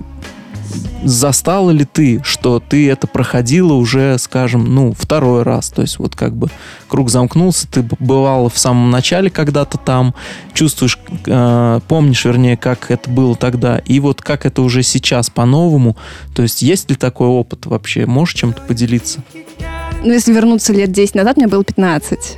застала 1.04 1.72
ли 1.72 1.86
ты, 1.86 2.22
что 2.24 2.60
ты 2.60 2.90
это 2.90 3.08
проходила 3.08 3.74
уже, 3.74 4.18
скажем, 4.18 4.74
ну, 4.74 4.94
второй 4.98 5.44
раз? 5.44 5.70
То 5.70 5.82
есть 5.82 6.00
вот 6.00 6.16
как 6.16 6.36
бы 6.36 6.50
круг 6.88 7.10
замкнулся, 7.10 7.68
ты 7.68 7.84
бывала 8.00 8.50
в 8.50 8.58
самом 8.58 8.92
начале 8.92 9.30
когда-то 9.30 9.78
там, 9.78 10.14
чувствуешь, 10.54 11.00
э, 11.26 11.80
помнишь, 11.88 12.26
вернее, 12.26 12.58
как 12.58 12.92
это 12.92 13.10
было 13.10 13.36
тогда, 13.36 13.80
и 13.80 14.00
вот 14.00 14.22
как 14.22 14.46
это 14.46 14.62
уже 14.62 14.84
сейчас 14.84 15.30
по-новому. 15.30 15.96
То 16.36 16.44
есть 16.44 16.62
есть 16.62 16.90
ли 16.90 16.96
такой 16.96 17.28
опыт 17.28 17.66
вообще? 17.66 18.06
Можешь 18.06 18.36
чем-то 18.36 18.62
поделиться? 18.62 19.24
Ну, 20.04 20.12
если 20.12 20.34
вернуться 20.34 20.74
лет 20.74 20.92
10 20.92 21.16
назад, 21.16 21.38
мне 21.38 21.48
было 21.48 21.64
15. 21.64 22.38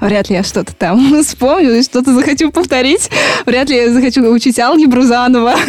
Вряд 0.00 0.28
ли 0.30 0.36
я 0.36 0.42
что-то 0.42 0.74
там 0.74 1.22
вспомню 1.22 1.78
и 1.78 1.82
что-то 1.82 2.14
захочу 2.14 2.50
повторить. 2.50 3.10
Вряд 3.46 3.68
ли 3.70 3.76
я 3.76 3.92
захочу 3.92 4.22
учить 4.30 4.58
алгебру 4.58 5.02
заново. 5.02 5.54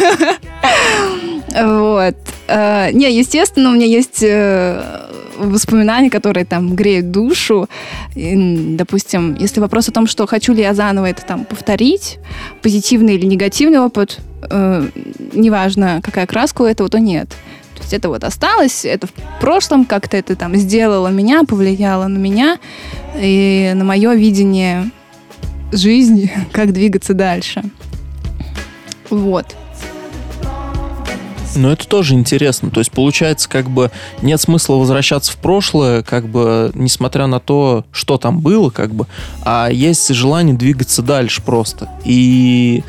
Вот. 1.56 2.16
Э, 2.48 2.90
Не, 2.92 3.16
естественно, 3.16 3.70
у 3.70 3.74
меня 3.74 3.86
есть 3.86 4.22
э, 4.22 4.82
воспоминания, 5.36 6.10
которые 6.10 6.44
там 6.44 6.74
греют 6.74 7.10
душу. 7.12 7.68
И, 8.16 8.74
Допустим, 8.76 9.36
если 9.38 9.60
вопрос 9.60 9.88
о 9.88 9.92
том, 9.92 10.06
что 10.06 10.26
хочу 10.26 10.52
ли 10.52 10.62
я 10.62 10.74
заново 10.74 11.06
это 11.06 11.24
там 11.24 11.44
повторить, 11.44 12.18
позитивный 12.62 13.14
или 13.14 13.26
негативный 13.26 13.78
опыт, 13.78 14.18
э, 14.50 14.88
неважно, 15.32 16.00
какая 16.02 16.26
краска 16.26 16.62
у 16.62 16.64
этого, 16.64 16.88
то 16.88 16.98
нет. 16.98 17.28
То 17.74 17.82
есть 17.82 17.92
это 17.92 18.08
вот 18.08 18.24
осталось, 18.24 18.84
это 18.84 19.06
в 19.06 19.12
прошлом, 19.40 19.84
как-то 19.84 20.16
это 20.16 20.36
там 20.36 20.54
сделало 20.56 21.08
меня, 21.08 21.44
повлияло 21.44 22.06
на 22.06 22.18
меня 22.18 22.58
и 23.16 23.72
на 23.74 23.84
мое 23.84 24.14
видение 24.14 24.90
жизни, 25.72 26.32
как 26.52 26.72
двигаться 26.72 27.14
дальше. 27.14 27.62
Вот. 29.10 29.54
Но 31.56 31.70
это 31.72 31.86
тоже 31.86 32.14
интересно. 32.14 32.70
То 32.70 32.80
есть, 32.80 32.90
получается, 32.90 33.48
как 33.48 33.70
бы 33.70 33.90
нет 34.22 34.40
смысла 34.40 34.74
возвращаться 34.74 35.32
в 35.32 35.36
прошлое, 35.36 36.02
как 36.02 36.26
бы, 36.26 36.72
несмотря 36.74 37.26
на 37.26 37.40
то, 37.40 37.84
что 37.92 38.18
там 38.18 38.40
было, 38.40 38.70
как 38.70 38.92
бы, 38.92 39.06
а 39.44 39.68
есть 39.70 40.08
желание 40.08 40.56
двигаться 40.56 41.02
дальше 41.02 41.42
просто. 41.42 41.88
И 42.04 42.82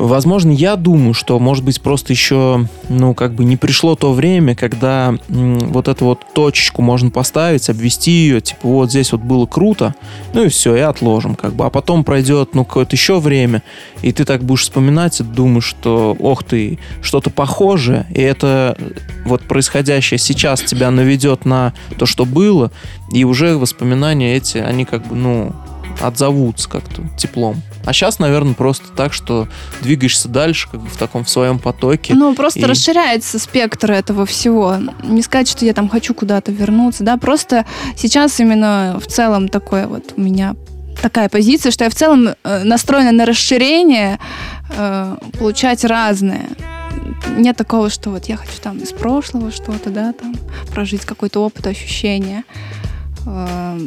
Возможно, 0.00 0.50
я 0.50 0.76
думаю, 0.76 1.12
что, 1.12 1.38
может 1.38 1.62
быть, 1.62 1.82
просто 1.82 2.14
еще, 2.14 2.66
ну, 2.88 3.12
как 3.12 3.34
бы 3.34 3.44
не 3.44 3.58
пришло 3.58 3.96
то 3.96 4.14
время, 4.14 4.54
когда 4.54 5.14
м, 5.28 5.58
вот 5.58 5.88
эту 5.88 6.06
вот 6.06 6.20
точечку 6.32 6.80
можно 6.80 7.10
поставить, 7.10 7.68
обвести 7.68 8.10
ее, 8.10 8.40
типа, 8.40 8.66
вот 8.66 8.88
здесь 8.88 9.12
вот 9.12 9.20
было 9.20 9.44
круто, 9.44 9.94
ну 10.32 10.44
и 10.44 10.48
все, 10.48 10.74
и 10.74 10.80
отложим, 10.80 11.34
как 11.34 11.52
бы. 11.52 11.66
А 11.66 11.70
потом 11.70 12.02
пройдет, 12.02 12.54
ну, 12.54 12.64
какое-то 12.64 12.96
еще 12.96 13.20
время, 13.20 13.62
и 14.00 14.10
ты 14.12 14.24
так 14.24 14.42
будешь 14.42 14.62
вспоминать 14.62 15.20
и 15.20 15.22
думаешь, 15.22 15.64
что, 15.64 16.16
ох 16.18 16.44
ты, 16.44 16.78
что-то 17.02 17.28
похожее, 17.28 18.06
и 18.14 18.22
это 18.22 18.78
вот 19.26 19.42
происходящее 19.42 20.16
сейчас 20.16 20.62
тебя 20.62 20.90
наведет 20.90 21.44
на 21.44 21.74
то, 21.98 22.06
что 22.06 22.24
было, 22.24 22.72
и 23.12 23.24
уже 23.24 23.58
воспоминания 23.58 24.34
эти, 24.34 24.56
они 24.56 24.86
как 24.86 25.06
бы, 25.06 25.14
ну, 25.14 25.52
отзовутся 26.00 26.68
как-то 26.68 27.02
теплом. 27.18 27.62
А 27.84 27.92
сейчас, 27.92 28.18
наверное, 28.18 28.54
просто 28.54 28.88
так, 28.96 29.12
что 29.12 29.48
двигаешься 29.82 30.28
дальше, 30.28 30.68
как 30.70 30.80
бы 30.80 30.88
в 30.88 30.96
таком 30.96 31.24
в 31.24 31.30
своем 31.30 31.58
потоке. 31.58 32.14
Ну, 32.14 32.34
просто 32.34 32.60
И- 32.60 32.64
расширяется 32.64 33.38
спектр 33.38 33.92
этого 33.92 34.26
всего. 34.26 34.76
Не 35.02 35.22
сказать, 35.22 35.48
что 35.48 35.64
я 35.64 35.72
там 35.74 35.88
хочу 35.88 36.14
куда-то 36.14 36.52
вернуться, 36.52 37.04
да, 37.04 37.16
просто 37.16 37.64
сейчас 37.96 38.38
именно 38.40 38.98
в 39.00 39.06
целом 39.06 39.48
такое 39.48 39.86
вот 39.86 40.14
у 40.16 40.20
меня 40.20 40.54
такая 41.02 41.28
позиция, 41.28 41.72
что 41.72 41.84
я 41.84 41.90
в 41.90 41.94
целом 41.94 42.28
э, 42.44 42.62
настроена 42.64 43.12
на 43.12 43.24
расширение, 43.24 44.18
э, 44.76 45.16
получать 45.38 45.84
разное. 45.84 46.48
Нет 47.36 47.56
такого, 47.56 47.88
что 47.90 48.10
вот 48.10 48.26
я 48.26 48.36
хочу 48.36 48.52
там 48.62 48.78
из 48.78 48.90
прошлого 48.92 49.50
что-то, 49.50 49.90
да, 49.90 50.12
там 50.12 50.34
прожить 50.72 51.04
какой-то 51.04 51.42
опыт, 51.44 51.66
ощущения. 51.66 52.44
Э, 53.26 53.78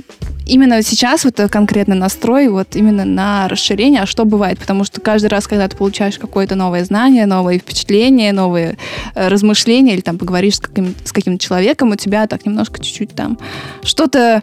Именно 0.45 0.81
сейчас 0.81 1.23
вот 1.23 1.39
конкретно 1.49 1.95
настрой 1.95 2.49
вот 2.49 2.75
именно 2.75 3.05
на 3.05 3.47
расширение, 3.47 4.01
а 4.01 4.05
что 4.05 4.25
бывает, 4.25 4.59
потому 4.59 4.83
что 4.83 4.99
каждый 4.99 5.27
раз, 5.27 5.47
когда 5.47 5.69
ты 5.69 5.77
получаешь 5.77 6.19
какое-то 6.19 6.55
новое 6.55 6.83
знание, 6.83 7.25
новые 7.25 7.59
впечатления, 7.59 8.33
новые 8.33 8.77
э, 9.15 9.27
размышления 9.29 9.93
или 9.93 10.01
там 10.01 10.17
поговоришь 10.17 10.55
с 10.55 10.59
каким- 10.59 10.95
каким-то 11.13 11.39
человеком, 11.41 11.91
у 11.91 11.95
тебя 11.95 12.27
так 12.27 12.45
немножко 12.45 12.83
чуть-чуть 12.83 13.15
там 13.15 13.37
что-то 13.83 14.41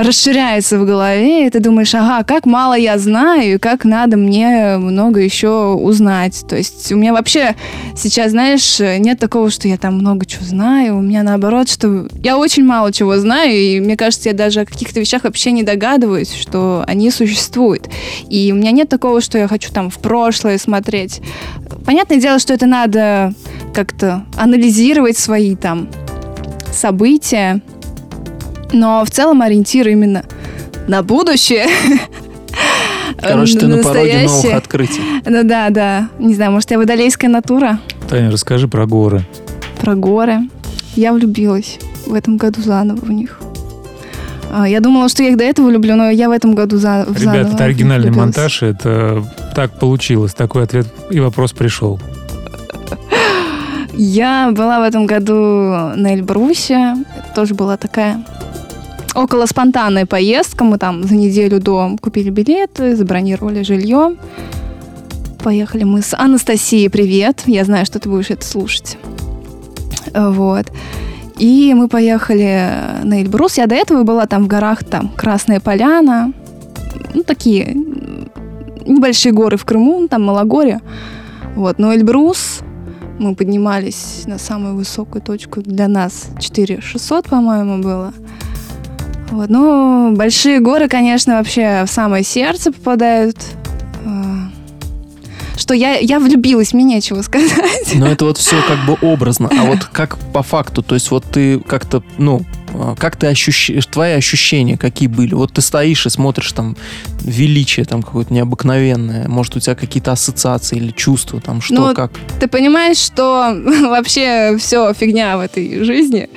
расширяется 0.00 0.78
в 0.78 0.86
голове, 0.86 1.46
и 1.46 1.50
ты 1.50 1.60
думаешь, 1.60 1.94
ага, 1.94 2.24
как 2.24 2.46
мало 2.46 2.74
я 2.74 2.96
знаю, 2.98 3.54
и 3.54 3.58
как 3.58 3.84
надо 3.84 4.16
мне 4.16 4.78
много 4.78 5.20
еще 5.20 5.74
узнать. 5.74 6.42
То 6.48 6.56
есть 6.56 6.90
у 6.90 6.96
меня 6.96 7.12
вообще 7.12 7.54
сейчас, 7.94 8.30
знаешь, 8.30 8.80
нет 8.80 9.18
такого, 9.18 9.50
что 9.50 9.68
я 9.68 9.76
там 9.76 9.96
много 9.96 10.24
чего 10.24 10.44
знаю. 10.44 10.96
У 10.96 11.02
меня 11.02 11.22
наоборот, 11.22 11.68
что 11.68 12.08
я 12.22 12.38
очень 12.38 12.64
мало 12.64 12.92
чего 12.92 13.18
знаю, 13.18 13.52
и 13.52 13.78
мне 13.78 13.96
кажется, 13.96 14.30
я 14.30 14.34
даже 14.34 14.60
о 14.60 14.64
каких-то 14.64 15.00
вещах 15.00 15.24
вообще 15.24 15.52
не 15.52 15.64
догадываюсь, 15.64 16.32
что 16.32 16.82
они 16.86 17.10
существуют. 17.10 17.88
И 18.30 18.50
у 18.52 18.56
меня 18.56 18.70
нет 18.70 18.88
такого, 18.88 19.20
что 19.20 19.36
я 19.36 19.48
хочу 19.48 19.70
там 19.70 19.90
в 19.90 19.98
прошлое 19.98 20.56
смотреть. 20.56 21.20
Понятное 21.84 22.18
дело, 22.18 22.38
что 22.38 22.54
это 22.54 22.64
надо 22.64 23.34
как-то 23.74 24.24
анализировать 24.38 25.18
свои 25.18 25.56
там 25.56 25.88
события, 26.72 27.60
но 28.72 29.04
в 29.04 29.10
целом 29.10 29.42
ориентир 29.42 29.88
именно 29.88 30.24
на 30.88 31.02
будущее. 31.02 31.66
Короче, 33.20 33.58
ты 33.58 33.66
на 33.66 33.82
пороге 33.82 34.26
новых 34.26 34.54
открытий. 34.54 35.00
Ну 35.26 35.42
да, 35.44 35.70
да. 35.70 36.08
Не 36.18 36.34
знаю, 36.34 36.52
может, 36.52 36.70
я 36.70 36.78
водолейская 36.78 37.28
натура 37.30 37.78
Таня, 38.08 38.30
расскажи 38.30 38.66
про 38.68 38.86
горы. 38.86 39.22
про 39.80 39.94
горы. 39.94 40.38
Я 40.96 41.12
влюбилась 41.12 41.78
в 42.06 42.14
этом 42.14 42.36
году 42.36 42.60
заново 42.62 42.98
в 43.00 43.10
них. 43.10 43.40
А, 44.52 44.68
Я 44.68 44.80
думала, 44.80 45.08
что 45.08 45.22
я 45.22 45.30
их 45.30 45.36
до 45.36 45.44
этого 45.44 45.70
люблю, 45.70 45.94
но 45.96 46.10
я 46.10 46.28
в 46.28 46.32
этом 46.32 46.54
году 46.54 46.76
за, 46.78 47.04
в 47.08 47.16
заново 47.18 47.36
Ребята, 47.38 47.54
это 47.54 47.64
оригинальный 47.64 48.08
влюбилась. 48.08 48.26
монтаж, 48.36 48.62
это 48.62 49.24
так 49.54 49.78
получилось, 49.78 50.34
такой 50.34 50.64
ответ 50.64 50.86
и 51.10 51.20
вопрос 51.20 51.52
пришел. 51.52 52.00
Я 53.92 54.50
была 54.52 54.80
в 54.80 54.82
этом 54.82 55.06
году 55.06 55.34
на 55.34 56.14
Эльбрусе. 56.14 56.94
Тоже 57.34 57.54
была 57.54 57.76
такая 57.76 58.24
около 59.14 59.46
спонтанная 59.46 60.06
поездка. 60.06 60.64
Мы 60.64 60.78
там 60.78 61.04
за 61.04 61.14
неделю 61.14 61.60
до 61.60 61.96
купили 62.00 62.30
билеты, 62.30 62.96
забронировали 62.96 63.62
жилье. 63.62 64.16
Поехали 65.42 65.84
мы 65.84 66.02
с 66.02 66.14
Анастасией. 66.14 66.90
Привет. 66.90 67.42
Я 67.46 67.64
знаю, 67.64 67.86
что 67.86 67.98
ты 67.98 68.08
будешь 68.08 68.30
это 68.30 68.44
слушать. 68.44 68.98
Вот. 70.14 70.66
И 71.38 71.72
мы 71.74 71.88
поехали 71.88 72.70
на 73.02 73.22
Эльбрус. 73.22 73.56
Я 73.56 73.66
до 73.66 73.74
этого 73.74 74.02
была 74.02 74.26
там 74.26 74.44
в 74.44 74.46
горах, 74.46 74.84
там 74.84 75.08
Красная 75.08 75.60
Поляна. 75.60 76.32
Ну, 77.14 77.22
такие 77.22 77.74
небольшие 78.84 79.32
горы 79.32 79.56
в 79.56 79.64
Крыму, 79.64 80.06
там 80.08 80.24
Малогорье. 80.24 80.80
Вот. 81.56 81.78
Но 81.78 81.94
Эльбрус, 81.94 82.60
мы 83.18 83.34
поднимались 83.34 84.24
на 84.26 84.38
самую 84.38 84.74
высокую 84.74 85.22
точку 85.22 85.62
для 85.62 85.88
нас 85.88 86.28
4600, 86.38 87.28
по-моему, 87.28 87.82
было. 87.82 88.12
Вот. 89.30 89.48
Ну, 89.48 90.14
большие 90.16 90.60
горы, 90.60 90.88
конечно, 90.88 91.36
вообще 91.38 91.84
в 91.86 91.90
самое 91.90 92.24
сердце 92.24 92.72
попадают. 92.72 93.36
А, 94.04 94.48
Что 95.56 95.74
я, 95.74 95.98
я 95.98 96.18
влюбилась, 96.18 96.72
мне 96.72 96.84
нечего 96.84 97.22
сказать. 97.22 97.92
Но 97.94 98.06
это 98.08 98.24
вот 98.24 98.38
все 98.38 98.56
как 98.66 98.84
бы 98.86 98.96
образно. 99.08 99.48
А 99.56 99.64
вот 99.64 99.84
как 99.84 100.18
по 100.32 100.42
факту? 100.42 100.82
То 100.82 100.94
есть 100.94 101.10
вот 101.10 101.24
ты 101.24 101.60
как-то, 101.60 102.02
ну, 102.18 102.42
а, 102.74 102.96
как 102.96 103.14
ты 103.16 103.28
ощущаешь, 103.28 103.86
твои 103.86 104.14
ощущения 104.14 104.76
какие 104.76 105.08
были? 105.08 105.34
Вот 105.34 105.52
ты 105.52 105.60
стоишь 105.60 106.06
и 106.06 106.10
смотришь 106.10 106.50
там 106.52 106.76
величие 107.20 107.86
там 107.86 108.02
какое-то 108.02 108.34
необыкновенное. 108.34 109.28
Может, 109.28 109.56
у 109.56 109.60
тебя 109.60 109.76
какие-то 109.76 110.10
ассоциации 110.10 110.76
или 110.76 110.90
чувства 110.90 111.40
там, 111.40 111.60
что, 111.60 111.74
Ну, 111.74 111.94
как? 111.94 112.10
Ты 112.40 112.48
понимаешь, 112.48 112.96
что 112.98 113.54
вообще 113.82 114.56
все 114.58 114.92
фигня 114.92 115.36
в 115.36 115.40
этой 115.40 115.84
жизни. 115.84 116.28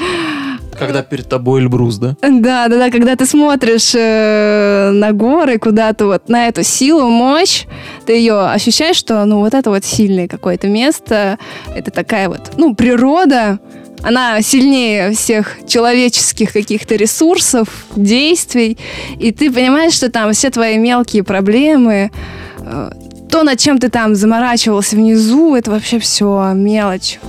Когда 0.77 1.03
перед 1.03 1.29
тобой 1.29 1.61
Эльбрус, 1.61 1.97
да? 1.97 2.15
Да, 2.21 2.67
да, 2.67 2.77
да, 2.77 2.89
когда 2.89 3.15
ты 3.15 3.25
смотришь 3.25 3.93
э, 3.95 4.91
на 4.91 5.11
горы, 5.11 5.57
куда-то 5.57 6.05
вот 6.05 6.29
на 6.29 6.47
эту 6.47 6.63
силу, 6.63 7.09
мощь, 7.09 7.65
ты 8.05 8.13
ее 8.13 8.47
ощущаешь, 8.47 8.97
что 8.97 9.23
ну 9.25 9.39
вот 9.39 9.53
это 9.53 9.69
вот 9.69 9.85
сильное 9.85 10.27
какое-то 10.27 10.67
место, 10.67 11.37
это 11.75 11.91
такая 11.91 12.29
вот, 12.29 12.51
ну, 12.57 12.75
природа, 12.75 13.59
она 14.01 14.41
сильнее 14.41 15.11
всех 15.13 15.57
человеческих 15.67 16.51
каких-то 16.51 16.95
ресурсов, 16.95 17.69
действий, 17.95 18.77
и 19.17 19.31
ты 19.31 19.51
понимаешь, 19.51 19.93
что 19.93 20.11
там 20.11 20.33
все 20.33 20.49
твои 20.49 20.77
мелкие 20.77 21.23
проблемы, 21.23 22.11
э, 22.59 22.91
то, 23.29 23.43
над 23.43 23.57
чем 23.57 23.79
ты 23.79 23.89
там 23.89 24.13
заморачивался 24.13 24.95
внизу, 24.95 25.55
это 25.55 25.71
вообще 25.71 25.97
все 25.97 26.51
мелочь. 26.53 27.19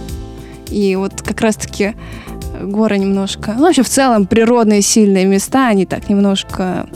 И 0.71 0.97
вот 0.97 1.23
как 1.23 1.41
раз-таки 1.41 1.95
горы 2.63 2.99
немножко, 2.99 3.55
ну 3.57 3.63
вообще 3.63 3.83
в 3.83 3.89
целом 3.89 4.27
природные 4.27 4.83
сильные 4.83 5.25
места, 5.25 5.69
они 5.69 5.87
так 5.87 6.09
немножко 6.09 6.87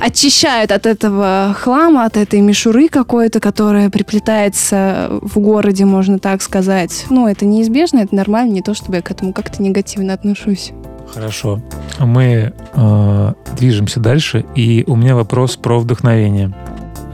очищают 0.00 0.72
от 0.72 0.86
этого 0.86 1.56
хлама, 1.58 2.04
от 2.04 2.16
этой 2.16 2.40
мишуры 2.40 2.88
какой-то, 2.88 3.40
которая 3.40 3.90
приплетается 3.90 5.08
в 5.22 5.38
городе, 5.38 5.84
можно 5.84 6.18
так 6.18 6.42
сказать. 6.42 7.06
Ну, 7.10 7.26
это 7.26 7.46
неизбежно, 7.46 8.00
это 8.00 8.14
нормально, 8.14 8.52
не 8.52 8.62
то 8.62 8.74
чтобы 8.74 8.96
я 8.96 9.02
к 9.02 9.10
этому 9.10 9.32
как-то 9.32 9.62
негативно 9.62 10.12
отношусь. 10.12 10.72
Хорошо. 11.12 11.62
Мы 11.98 12.52
э, 12.74 13.32
движемся 13.56 14.00
дальше, 14.00 14.44
и 14.54 14.84
у 14.86 14.96
меня 14.96 15.14
вопрос 15.14 15.56
про 15.56 15.78
вдохновение. 15.78 16.52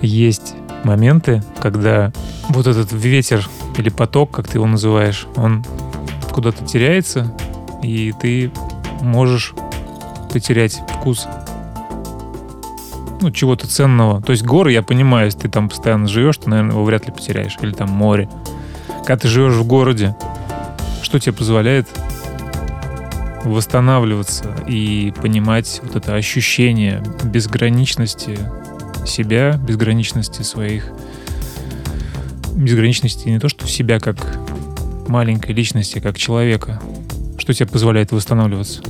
Есть 0.01 0.55
моменты, 0.85 1.43
когда 1.61 2.13
вот 2.49 2.67
этот 2.67 2.93
ветер 2.93 3.49
или 3.77 3.91
поток, 3.91 4.31
как 4.33 4.49
ты 4.49 4.59
его 4.59 4.67
называешь, 4.67 5.27
он 5.37 5.65
куда-то 6.33 6.65
теряется, 6.65 7.37
и 7.83 8.13
ты 8.21 8.51
можешь 9.01 9.55
потерять 10.33 10.81
вкус 10.89 11.27
ну, 13.21 13.31
чего-то 13.31 13.69
ценного. 13.69 14.21
То 14.21 14.33
есть 14.33 14.43
горы, 14.43 14.73
я 14.73 14.83
понимаю, 14.83 15.27
если 15.27 15.41
ты 15.41 15.49
там 15.49 15.69
постоянно 15.69 16.09
живешь, 16.09 16.39
ты, 16.39 16.51
наверное, 16.51 16.73
его 16.73 16.85
вряд 16.85 17.07
ли 17.07 17.13
потеряешь. 17.13 17.57
Или 17.63 17.73
там 17.73 17.89
море. 17.91 18.29
Когда 18.99 19.17
ты 19.17 19.29
живешь 19.29 19.55
в 19.55 19.65
городе, 19.65 20.17
что 21.03 21.19
тебе 21.21 21.33
позволяет 21.33 21.89
восстанавливаться 23.45 24.55
и 24.69 25.13
понимать 25.21 25.81
вот 25.83 25.97
это 25.97 26.15
ощущение 26.15 27.03
безграничности 27.25 28.39
себя, 29.07 29.53
безграничности 29.57 30.43
своих, 30.43 30.89
безграничности 32.55 33.29
не 33.29 33.41
то, 33.41 33.49
что 33.49 33.67
себя 33.67 33.99
как 33.99 34.17
маленькой 35.13 35.53
личности, 35.55 36.01
как 36.01 36.19
человека. 36.19 36.81
Что 37.39 37.53
тебе 37.53 37.69
позволяет 37.69 38.13
восстанавливаться? 38.13 38.83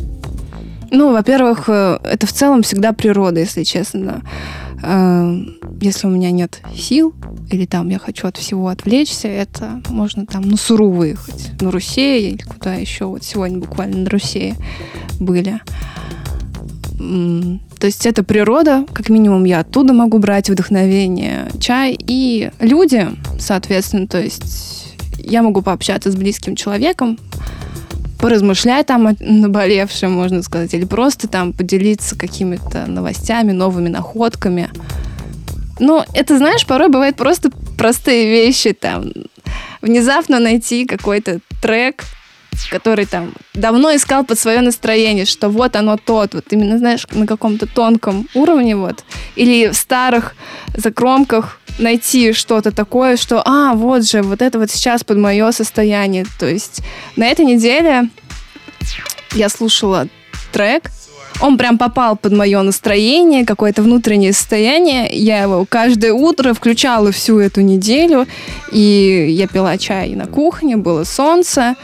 Ну, 0.91 1.13
во-первых, 1.13 1.65
э, 1.69 1.99
это 2.05 2.27
в 2.27 2.33
целом 2.33 2.63
всегда 2.63 2.93
природа, 2.93 3.41
если 3.41 3.65
честно. 3.65 4.23
э, 4.83 5.45
если 5.81 6.07
у 6.07 6.11
меня 6.11 6.31
нет 6.31 6.61
сил, 6.77 7.13
или 7.51 7.67
там 7.67 7.89
я 7.89 7.99
хочу 7.99 8.29
от 8.29 8.37
всего 8.37 8.69
отвлечься, 8.69 9.29
это 9.29 9.81
можно 9.89 10.27
там 10.27 10.43
на 10.43 10.57
Суру 10.57 10.91
выехать, 10.91 11.51
на 11.61 11.71
Русе 11.71 12.31
или 12.31 12.43
куда 12.43 12.75
еще. 12.75 13.07
Вот 13.07 13.25
сегодня 13.25 13.59
буквально 13.59 13.99
на 13.99 14.11
Русе 14.11 14.55
были. 15.19 15.61
То 16.99 17.87
есть 17.87 18.07
это 18.07 18.23
природа, 18.23 18.87
как 18.93 19.09
минимум 19.09 19.45
я 19.45 19.61
оттуда 19.61 19.93
могу 19.93 20.19
брать 20.19 20.49
вдохновение, 20.49 21.51
чай 21.59 21.99
и 21.99 22.51
люди, 22.61 23.09
соответственно, 23.41 24.07
то 24.07 24.21
есть 24.21 24.82
я 25.25 25.43
могу 25.43 25.63
пообщаться 25.63 26.11
с 26.11 26.17
близким 26.17 26.57
человеком, 26.57 27.19
поразмышлять 28.19 28.87
там 28.87 29.09
о 29.09 29.15
наболевшем, 29.19 30.13
можно 30.13 30.43
сказать, 30.43 30.73
или 30.75 30.85
просто 30.85 31.27
там 31.27 31.53
поделиться 31.53 32.17
какими-то 32.17 32.87
новостями, 32.87 33.53
новыми 33.53 33.89
находками. 33.89 34.71
Но 35.81 36.05
это, 36.15 36.39
знаешь, 36.39 36.65
порой 36.67 36.89
бывает 36.89 37.17
просто 37.17 37.51
простые 37.77 38.31
вещи, 38.31 38.73
там, 38.73 39.11
внезапно 39.81 40.39
найти 40.39 40.87
какой-то 40.87 41.41
трек, 41.61 42.05
который 42.71 43.07
там 43.07 43.33
давно 43.55 43.95
искал 43.95 44.25
под 44.25 44.39
свое 44.39 44.61
настроение, 44.61 45.25
что 45.25 45.49
вот 45.49 45.75
оно 45.75 45.97
тот, 45.97 46.35
вот 46.35 46.45
именно, 46.51 46.79
знаешь, 46.79 47.07
на 47.11 47.27
каком-то 47.27 47.67
тонком 47.67 48.29
уровне 48.35 48.77
вот, 48.77 49.05
или 49.35 49.69
в 49.69 49.75
старых 49.75 50.37
закромках 50.77 51.61
найти 51.79 52.33
что-то 52.33 52.73
такое, 52.73 53.17
что, 53.17 53.43
а, 53.45 53.75
вот 53.75 54.05
же, 54.05 54.23
вот 54.23 54.43
это 54.43 54.59
вот 54.59 54.71
сейчас 54.71 55.05
под 55.05 55.19
мое 55.19 55.51
состояние. 55.53 56.27
То 56.39 56.47
есть 56.47 56.83
на 57.17 57.27
этой 57.27 57.45
неделе 57.45 58.09
я 59.33 59.49
слушала 59.49 60.09
трек, 60.53 60.91
он 61.41 61.59
прям 61.59 61.79
попал 61.79 62.17
под 62.17 62.33
мое 62.33 62.63
настроение, 62.63 63.45
какое-то 63.45 63.83
внутреннее 63.83 64.33
состояние. 64.33 65.09
Я 65.11 65.43
его 65.43 65.67
каждое 65.69 66.13
утро 66.13 66.55
включала 66.55 67.11
всю 67.11 67.39
эту 67.39 67.63
неделю, 67.63 68.27
и 68.71 69.27
я 69.31 69.49
пила 69.49 69.77
чай 69.79 70.11
на 70.15 70.27
кухне, 70.27 70.77
было 70.77 71.05
солнце, 71.05 71.75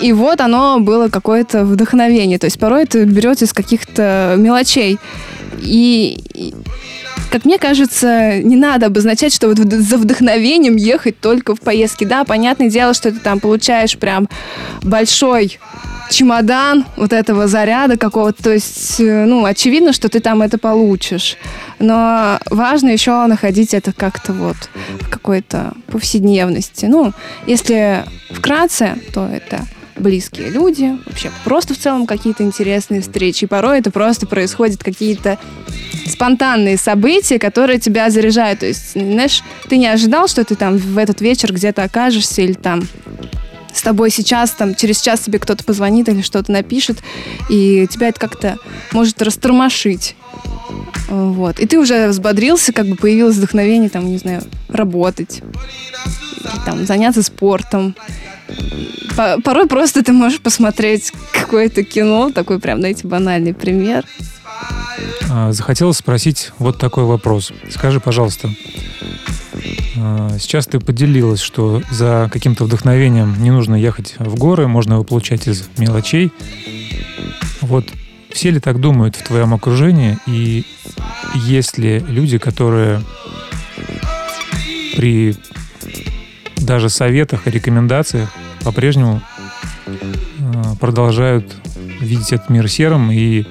и 0.00 0.12
вот 0.12 0.40
оно 0.40 0.78
было 0.80 1.08
какое-то 1.08 1.64
вдохновение. 1.64 2.38
То 2.38 2.46
есть 2.46 2.58
порой 2.58 2.84
это 2.84 3.04
берется 3.04 3.44
из 3.44 3.52
каких-то 3.52 4.34
мелочей. 4.36 4.98
И, 5.62 6.54
как 7.30 7.44
мне 7.44 7.58
кажется, 7.58 8.40
не 8.42 8.56
надо 8.56 8.86
обозначать, 8.86 9.34
что 9.34 9.48
вот 9.48 9.58
за 9.58 9.96
вдохновением 9.96 10.76
ехать 10.76 11.18
только 11.20 11.54
в 11.54 11.60
поездки. 11.60 12.04
Да, 12.04 12.24
понятное 12.24 12.68
дело, 12.68 12.94
что 12.94 13.10
ты 13.12 13.20
там 13.20 13.40
получаешь 13.40 13.96
прям 13.96 14.28
большой 14.82 15.58
чемодан 16.10 16.84
вот 16.96 17.12
этого 17.12 17.48
заряда 17.48 17.96
какого-то. 17.96 18.42
То 18.42 18.52
есть, 18.52 19.00
э, 19.00 19.24
ну, 19.24 19.44
очевидно, 19.44 19.92
что 19.92 20.08
ты 20.08 20.20
там 20.20 20.42
это 20.42 20.58
получишь. 20.58 21.36
Но 21.78 22.38
важно 22.50 22.90
еще 22.90 23.26
находить 23.26 23.74
это 23.74 23.92
как-то 23.92 24.32
вот 24.32 24.56
в 25.00 25.08
какой-то 25.08 25.72
повседневности. 25.86 26.86
Ну, 26.86 27.12
если 27.46 28.04
вкратце, 28.30 28.96
то 29.12 29.26
это 29.26 29.66
близкие 30.02 30.50
люди, 30.50 30.98
вообще 31.06 31.30
просто 31.44 31.74
в 31.74 31.78
целом 31.78 32.06
какие-то 32.06 32.42
интересные 32.42 33.00
встречи. 33.00 33.44
И 33.44 33.46
порой 33.46 33.78
это 33.78 33.90
просто 33.90 34.26
происходят 34.26 34.82
какие-то 34.82 35.38
спонтанные 36.06 36.76
события, 36.76 37.38
которые 37.38 37.78
тебя 37.78 38.10
заряжают. 38.10 38.60
То 38.60 38.66
есть, 38.66 38.92
знаешь, 38.92 39.42
ты 39.68 39.76
не 39.76 39.86
ожидал, 39.86 40.28
что 40.28 40.44
ты 40.44 40.54
там 40.54 40.76
в 40.76 40.98
этот 40.98 41.20
вечер 41.20 41.52
где-то 41.52 41.84
окажешься 41.84 42.42
или 42.42 42.52
там 42.52 42.82
с 43.72 43.82
тобой 43.82 44.10
сейчас, 44.10 44.50
там, 44.50 44.74
через 44.74 45.00
час 45.00 45.20
тебе 45.20 45.38
кто-то 45.38 45.64
позвонит 45.64 46.08
или 46.08 46.20
что-то 46.20 46.52
напишет, 46.52 46.98
и 47.48 47.86
тебя 47.90 48.08
это 48.08 48.20
как-то 48.20 48.58
может 48.92 49.22
растормошить. 49.22 50.14
Вот. 51.08 51.60
И 51.60 51.66
ты 51.66 51.78
уже 51.78 52.08
взбодрился, 52.08 52.72
как 52.72 52.86
бы 52.86 52.96
появилось 52.96 53.36
вдохновение, 53.36 53.90
там, 53.90 54.06
не 54.06 54.18
знаю, 54.18 54.42
работать, 54.68 55.42
там, 56.64 56.86
заняться 56.86 57.22
спортом, 57.22 57.94
порой 59.44 59.66
просто 59.66 60.02
ты 60.02 60.12
можешь 60.12 60.40
посмотреть 60.40 61.12
какое-то 61.32 61.82
кино, 61.84 62.30
такой 62.30 62.58
прям, 62.58 62.78
знаете, 62.78 63.06
банальный 63.06 63.54
пример. 63.54 64.04
А, 65.30 65.52
захотелось 65.52 65.98
спросить 65.98 66.52
вот 66.58 66.78
такой 66.78 67.04
вопрос. 67.04 67.52
Скажи, 67.70 68.00
пожалуйста, 68.00 68.50
а, 69.96 70.36
сейчас 70.38 70.66
ты 70.66 70.78
поделилась, 70.80 71.40
что 71.40 71.82
за 71.90 72.28
каким-то 72.32 72.64
вдохновением 72.64 73.42
не 73.42 73.50
нужно 73.50 73.74
ехать 73.74 74.14
в 74.18 74.34
горы, 74.36 74.68
можно 74.68 74.94
его 74.94 75.04
получать 75.04 75.46
из 75.46 75.68
мелочей. 75.78 76.32
Вот 77.60 77.86
все 78.32 78.50
ли 78.50 78.60
так 78.60 78.80
думают 78.80 79.16
в 79.16 79.22
твоем 79.22 79.54
окружении? 79.54 80.18
И 80.26 80.64
есть 81.34 81.78
ли 81.78 81.98
люди, 82.00 82.38
которые 82.38 83.02
при 84.96 85.36
даже 86.56 86.88
советах 86.88 87.46
и 87.46 87.50
рекомендациях 87.50 88.32
по-прежнему 88.62 89.20
э, 89.86 89.92
продолжают 90.80 91.56
видеть 92.00 92.32
этот 92.32 92.50
мир 92.50 92.68
серым 92.68 93.10
и 93.10 93.46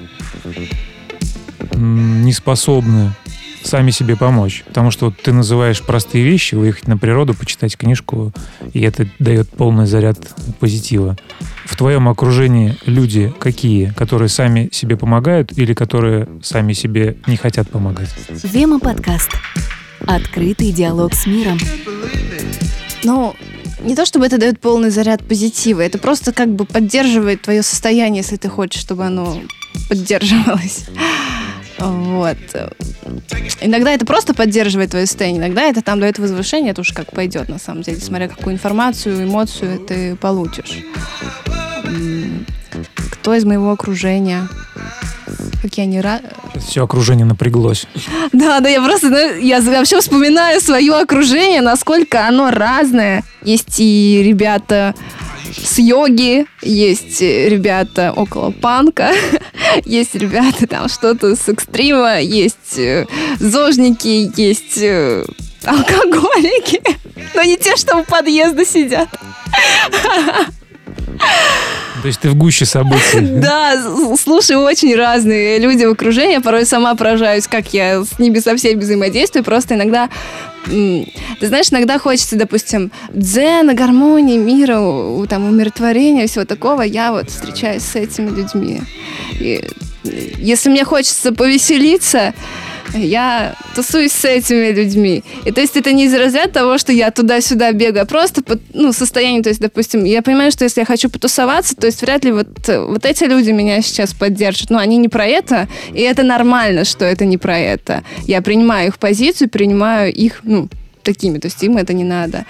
не 1.74 2.32
способны 2.32 3.12
сами 3.64 3.90
себе 3.90 4.16
помочь. 4.16 4.64
Потому 4.66 4.90
что 4.90 5.06
вот 5.06 5.16
ты 5.20 5.32
называешь 5.32 5.82
простые 5.82 6.24
вещи, 6.24 6.54
выехать 6.54 6.88
на 6.88 6.96
природу, 6.96 7.34
почитать 7.34 7.76
книжку, 7.76 8.32
и 8.72 8.80
это 8.80 9.06
дает 9.18 9.48
полный 9.50 9.86
заряд 9.86 10.18
позитива. 10.60 11.16
В 11.64 11.76
твоем 11.76 12.08
окружении 12.08 12.76
люди 12.86 13.32
какие? 13.38 13.92
Которые 13.96 14.28
сами 14.28 14.68
себе 14.72 14.96
помогают 14.96 15.56
или 15.56 15.74
которые 15.74 16.28
сами 16.42 16.72
себе 16.72 17.16
не 17.26 17.36
хотят 17.36 17.70
помогать? 17.70 18.10
Вема 18.42 18.78
подкаст. 18.78 19.30
Открытый 20.06 20.72
диалог 20.72 21.14
с 21.14 21.26
миром. 21.26 21.58
Ну, 23.04 23.34
не 23.82 23.96
то 23.96 24.04
чтобы 24.06 24.26
это 24.26 24.38
дает 24.38 24.60
полный 24.60 24.90
заряд 24.90 25.26
позитива, 25.26 25.80
это 25.80 25.98
просто 25.98 26.32
как 26.32 26.54
бы 26.54 26.64
поддерживает 26.64 27.42
твое 27.42 27.62
состояние, 27.62 28.22
если 28.22 28.36
ты 28.36 28.48
хочешь, 28.48 28.80
чтобы 28.80 29.04
оно 29.04 29.40
поддерживалось. 29.88 30.86
Вот. 31.82 32.36
Иногда 33.60 33.92
это 33.92 34.06
просто 34.06 34.34
поддерживает 34.34 34.90
твое 34.90 35.06
состояние, 35.06 35.40
иногда 35.40 35.62
это 35.62 35.82
там 35.82 36.00
дает 36.00 36.18
возвышение, 36.18 36.72
это 36.72 36.80
уж 36.82 36.92
как 36.92 37.12
пойдет 37.12 37.48
на 37.48 37.58
самом 37.58 37.82
деле, 37.82 38.00
смотря 38.00 38.28
какую 38.28 38.54
информацию, 38.54 39.24
эмоцию 39.24 39.78
ты 39.80 40.16
получишь. 40.16 40.78
Кто 43.10 43.34
из 43.34 43.44
моего 43.44 43.70
окружения? 43.70 44.48
Какие 45.60 45.84
они 45.84 46.00
рады. 46.00 46.24
Все 46.58 46.84
окружение 46.84 47.24
напряглось. 47.24 47.86
Да, 48.32 48.60
да, 48.60 48.68
я 48.68 48.82
просто, 48.82 49.10
ну, 49.10 49.38
я 49.38 49.60
вообще 49.60 50.00
вспоминаю 50.00 50.60
свое 50.60 50.94
окружение, 50.94 51.60
насколько 51.60 52.26
оно 52.26 52.50
разное. 52.50 53.24
Есть 53.42 53.78
и 53.78 54.22
ребята 54.24 54.94
с 55.52 55.78
йоги, 55.78 56.46
есть 56.62 57.20
ребята 57.20 58.12
около 58.14 58.50
панка, 58.50 59.12
есть 59.84 60.14
ребята 60.14 60.66
там 60.66 60.88
что-то 60.88 61.36
с 61.36 61.48
экстрима, 61.48 62.20
есть 62.20 62.78
э, 62.78 63.06
зожники, 63.38 64.30
есть 64.40 64.78
э, 64.78 65.24
алкоголики, 65.64 66.80
но 67.34 67.42
не 67.42 67.56
те, 67.56 67.76
что 67.76 67.98
у 67.98 68.04
подъезда 68.04 68.64
сидят. 68.64 69.08
То 72.02 72.08
есть 72.08 72.20
ты 72.20 72.30
в 72.30 72.34
гуще 72.34 72.64
событий. 72.64 73.20
Да, 73.20 73.80
слушай, 74.20 74.56
очень 74.56 74.96
разные 74.96 75.60
люди 75.60 75.84
в 75.84 75.92
окружении. 75.92 76.38
Порой 76.38 76.66
сама 76.66 76.96
поражаюсь, 76.96 77.46
как 77.46 77.72
я 77.72 78.02
с 78.02 78.18
ними 78.18 78.40
со 78.40 78.56
всеми 78.56 78.80
взаимодействую. 78.80 79.44
Просто 79.44 79.74
иногда 79.76 80.08
ты 80.64 81.46
знаешь, 81.46 81.70
иногда 81.70 81.98
хочется, 81.98 82.36
допустим, 82.36 82.90
дзена, 83.10 83.74
гармонии, 83.74 84.38
мира, 84.38 85.26
там, 85.26 85.48
умиротворения, 85.48 86.26
всего 86.26 86.44
такого. 86.44 86.82
Я 86.82 87.12
вот 87.12 87.30
встречаюсь 87.30 87.82
с 87.82 87.96
этими 87.96 88.30
людьми. 88.30 88.80
И 89.40 89.64
если 90.38 90.70
мне 90.70 90.84
хочется 90.84 91.32
повеселиться, 91.32 92.34
я 92.94 93.54
тусуюсь 93.74 94.12
с 94.12 94.24
этими 94.24 94.72
людьми. 94.72 95.24
И 95.44 95.52
то 95.52 95.60
есть 95.60 95.76
это 95.76 95.92
не 95.92 96.06
из 96.06 96.14
разряда 96.14 96.52
того, 96.52 96.78
что 96.78 96.92
я 96.92 97.10
туда-сюда 97.10 97.72
бегаю, 97.72 98.02
а 98.02 98.06
просто 98.06 98.42
под, 98.42 98.60
ну, 98.74 98.92
состояние, 98.92 99.42
то 99.42 99.48
есть, 99.48 99.60
допустим, 99.60 100.04
я 100.04 100.22
понимаю, 100.22 100.50
что 100.52 100.64
если 100.64 100.80
я 100.80 100.86
хочу 100.86 101.08
потусоваться, 101.08 101.76
то 101.76 101.86
есть 101.86 102.02
вряд 102.02 102.24
ли 102.24 102.32
вот, 102.32 102.48
вот 102.68 103.04
эти 103.04 103.24
люди 103.24 103.50
меня 103.50 103.82
сейчас 103.82 104.12
поддержат. 104.14 104.70
Но 104.70 104.78
они 104.78 104.96
не 104.96 105.08
про 105.08 105.26
это, 105.26 105.68
и 105.94 106.00
это 106.00 106.22
нормально, 106.22 106.84
что 106.84 107.04
это 107.04 107.24
не 107.24 107.38
про 107.38 107.58
это. 107.58 108.02
Я 108.26 108.42
принимаю 108.42 108.88
их 108.88 108.98
позицию, 108.98 109.48
принимаю 109.48 110.12
их, 110.12 110.40
ну, 110.42 110.68
такими, 111.02 111.38
то 111.38 111.46
есть 111.46 111.62
им 111.62 111.76
это 111.76 111.92
не 111.92 112.04
надо. 112.04 112.46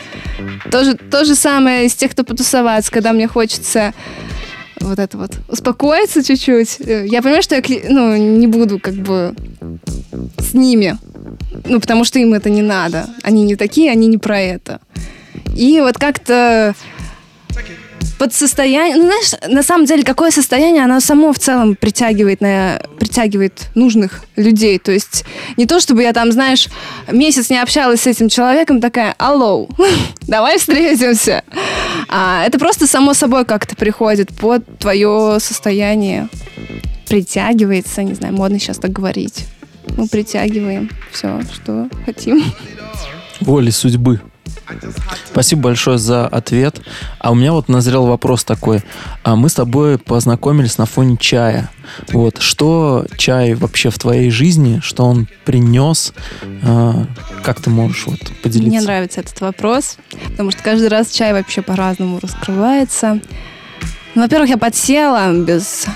То 0.70 0.84
же, 0.84 0.94
то 0.94 1.24
же 1.24 1.34
самое 1.34 1.86
из 1.86 1.94
тех, 1.94 2.12
кто 2.12 2.24
потусоваться, 2.24 2.90
когда 2.90 3.12
мне 3.12 3.26
хочется 3.26 3.94
вот 4.82 4.98
это 4.98 5.18
вот 5.18 5.38
успокоиться 5.48 6.22
чуть-чуть. 6.22 6.80
Э, 6.80 7.06
я 7.06 7.22
понимаю, 7.22 7.42
что 7.42 7.54
я 7.54 7.62
ну, 7.88 8.16
не 8.16 8.46
буду 8.46 8.78
как 8.78 8.94
бы 8.94 9.34
с 10.38 10.54
ними, 10.54 10.98
ну, 11.64 11.80
потому 11.80 12.04
что 12.04 12.18
им 12.18 12.34
это 12.34 12.50
не 12.50 12.62
надо. 12.62 13.06
Они 13.22 13.44
не 13.44 13.56
такие, 13.56 13.90
они 13.90 14.06
не 14.06 14.18
про 14.18 14.40
это. 14.40 14.80
И 15.56 15.80
вот 15.80 15.98
как-то 15.98 16.74
под 18.18 18.34
состояние, 18.34 18.96
ну, 18.96 19.04
знаешь, 19.04 19.32
на 19.48 19.62
самом 19.62 19.86
деле, 19.86 20.04
какое 20.04 20.30
состояние, 20.30 20.84
оно 20.84 21.00
само 21.00 21.32
в 21.32 21.38
целом 21.38 21.74
притягивает, 21.74 22.40
на, 22.40 22.80
притягивает 22.98 23.68
нужных 23.74 24.24
людей. 24.36 24.78
То 24.78 24.92
есть 24.92 25.24
не 25.56 25.66
то, 25.66 25.80
чтобы 25.80 26.02
я 26.02 26.12
там, 26.12 26.32
знаешь, 26.32 26.68
месяц 27.10 27.50
не 27.50 27.58
общалась 27.58 28.02
с 28.02 28.06
этим 28.06 28.28
человеком, 28.28 28.80
такая, 28.80 29.14
алло, 29.18 29.68
давай 30.22 30.58
встретимся. 30.58 31.42
А, 32.08 32.44
это 32.46 32.58
просто 32.58 32.86
само 32.86 33.14
собой 33.14 33.44
как-то 33.44 33.76
приходит 33.76 34.28
под 34.36 34.78
твое 34.78 35.38
состояние. 35.40 36.28
Притягивается, 37.08 38.02
не 38.02 38.14
знаю, 38.14 38.34
модно 38.34 38.58
сейчас 38.58 38.78
так 38.78 38.92
говорить. 38.92 39.46
Мы 39.96 40.06
притягиваем 40.06 40.90
все, 41.10 41.40
что 41.52 41.88
хотим. 42.06 42.42
Воли 43.40 43.70
судьбы. 43.70 44.20
Спасибо 45.26 45.62
большое 45.62 45.98
за 45.98 46.26
ответ. 46.26 46.80
А 47.18 47.32
у 47.32 47.34
меня 47.34 47.52
вот 47.52 47.68
назрел 47.68 48.06
вопрос 48.06 48.44
такой. 48.44 48.80
А 49.22 49.36
мы 49.36 49.48
с 49.48 49.54
тобой 49.54 49.98
познакомились 49.98 50.78
на 50.78 50.86
фоне 50.86 51.16
чая. 51.18 51.70
Вот 52.12 52.40
что 52.40 53.06
чай 53.16 53.54
вообще 53.54 53.90
в 53.90 53.98
твоей 53.98 54.30
жизни, 54.30 54.80
что 54.82 55.04
он 55.04 55.28
принес? 55.44 56.12
А, 56.62 57.06
как 57.42 57.60
ты 57.60 57.70
можешь 57.70 58.06
вот 58.06 58.20
поделиться? 58.42 58.70
Мне 58.70 58.80
нравится 58.80 59.20
этот 59.20 59.40
вопрос, 59.40 59.96
потому 60.30 60.50
что 60.50 60.62
каждый 60.62 60.88
раз 60.88 61.10
чай 61.10 61.32
вообще 61.32 61.62
по-разному 61.62 62.18
раскрывается. 62.20 63.20
Ну, 64.14 64.22
во-первых, 64.22 64.50
я 64.50 64.58
подсела, 64.58 65.32
без 65.32 65.86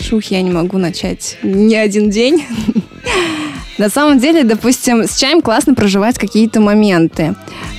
шухи 0.00 0.34
я 0.34 0.42
не 0.42 0.50
могу 0.50 0.78
начать 0.78 1.38
ни 1.42 1.74
один 1.74 2.10
день. 2.10 2.44
На 3.78 3.90
самом 3.90 4.18
деле, 4.18 4.42
допустим, 4.42 5.04
с 5.04 5.16
чаем 5.16 5.42
классно 5.42 5.74
проживать 5.74 6.18
какие-то 6.18 6.60
моменты. 6.60 7.34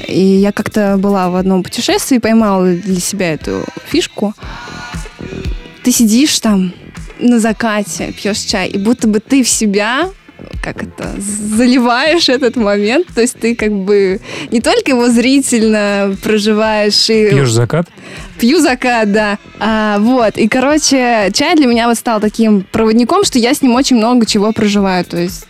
И 0.08 0.20
я 0.20 0.52
как-то 0.52 0.98
была 0.98 1.30
в 1.30 1.36
одном 1.36 1.64
путешествии, 1.64 2.18
поймала 2.18 2.74
для 2.74 3.00
себя 3.00 3.34
эту 3.34 3.66
фишку. 3.88 4.34
Ты 5.84 5.92
сидишь 5.92 6.40
там 6.40 6.74
на 7.20 7.40
закате, 7.40 8.14
пьешь 8.14 8.40
чай, 8.40 8.70
и 8.70 8.78
будто 8.78 9.08
бы 9.08 9.20
ты 9.20 9.44
в 9.44 9.50
себя 9.50 10.10
как 10.62 10.84
это, 10.84 11.16
заливаешь 11.18 12.30
этот 12.30 12.58
момент, 12.58 13.08
то 13.14 13.22
есть 13.22 13.40
ты 13.40 13.56
как 13.56 13.72
бы 13.72 14.20
не 14.52 14.62
только 14.62 14.92
его 14.92 15.10
зрительно 15.10 16.16
проживаешь 16.22 17.10
и... 17.10 17.30
Пьешь 17.30 17.52
закат? 17.52 17.88
Пью 18.40 18.60
закат, 18.60 19.12
да. 19.12 19.38
А, 19.60 19.98
вот, 20.00 20.38
и, 20.38 20.48
короче, 20.48 21.32
чай 21.34 21.56
для 21.56 21.66
меня 21.66 21.88
вот 21.88 21.98
стал 21.98 22.20
таким 22.20 22.62
проводником, 22.62 23.24
что 23.24 23.40
я 23.40 23.54
с 23.54 23.62
ним 23.62 23.76
очень 23.76 23.98
много 23.98 24.26
чего 24.26 24.52
проживаю, 24.52 25.06
то 25.06 25.18
есть 25.18 25.46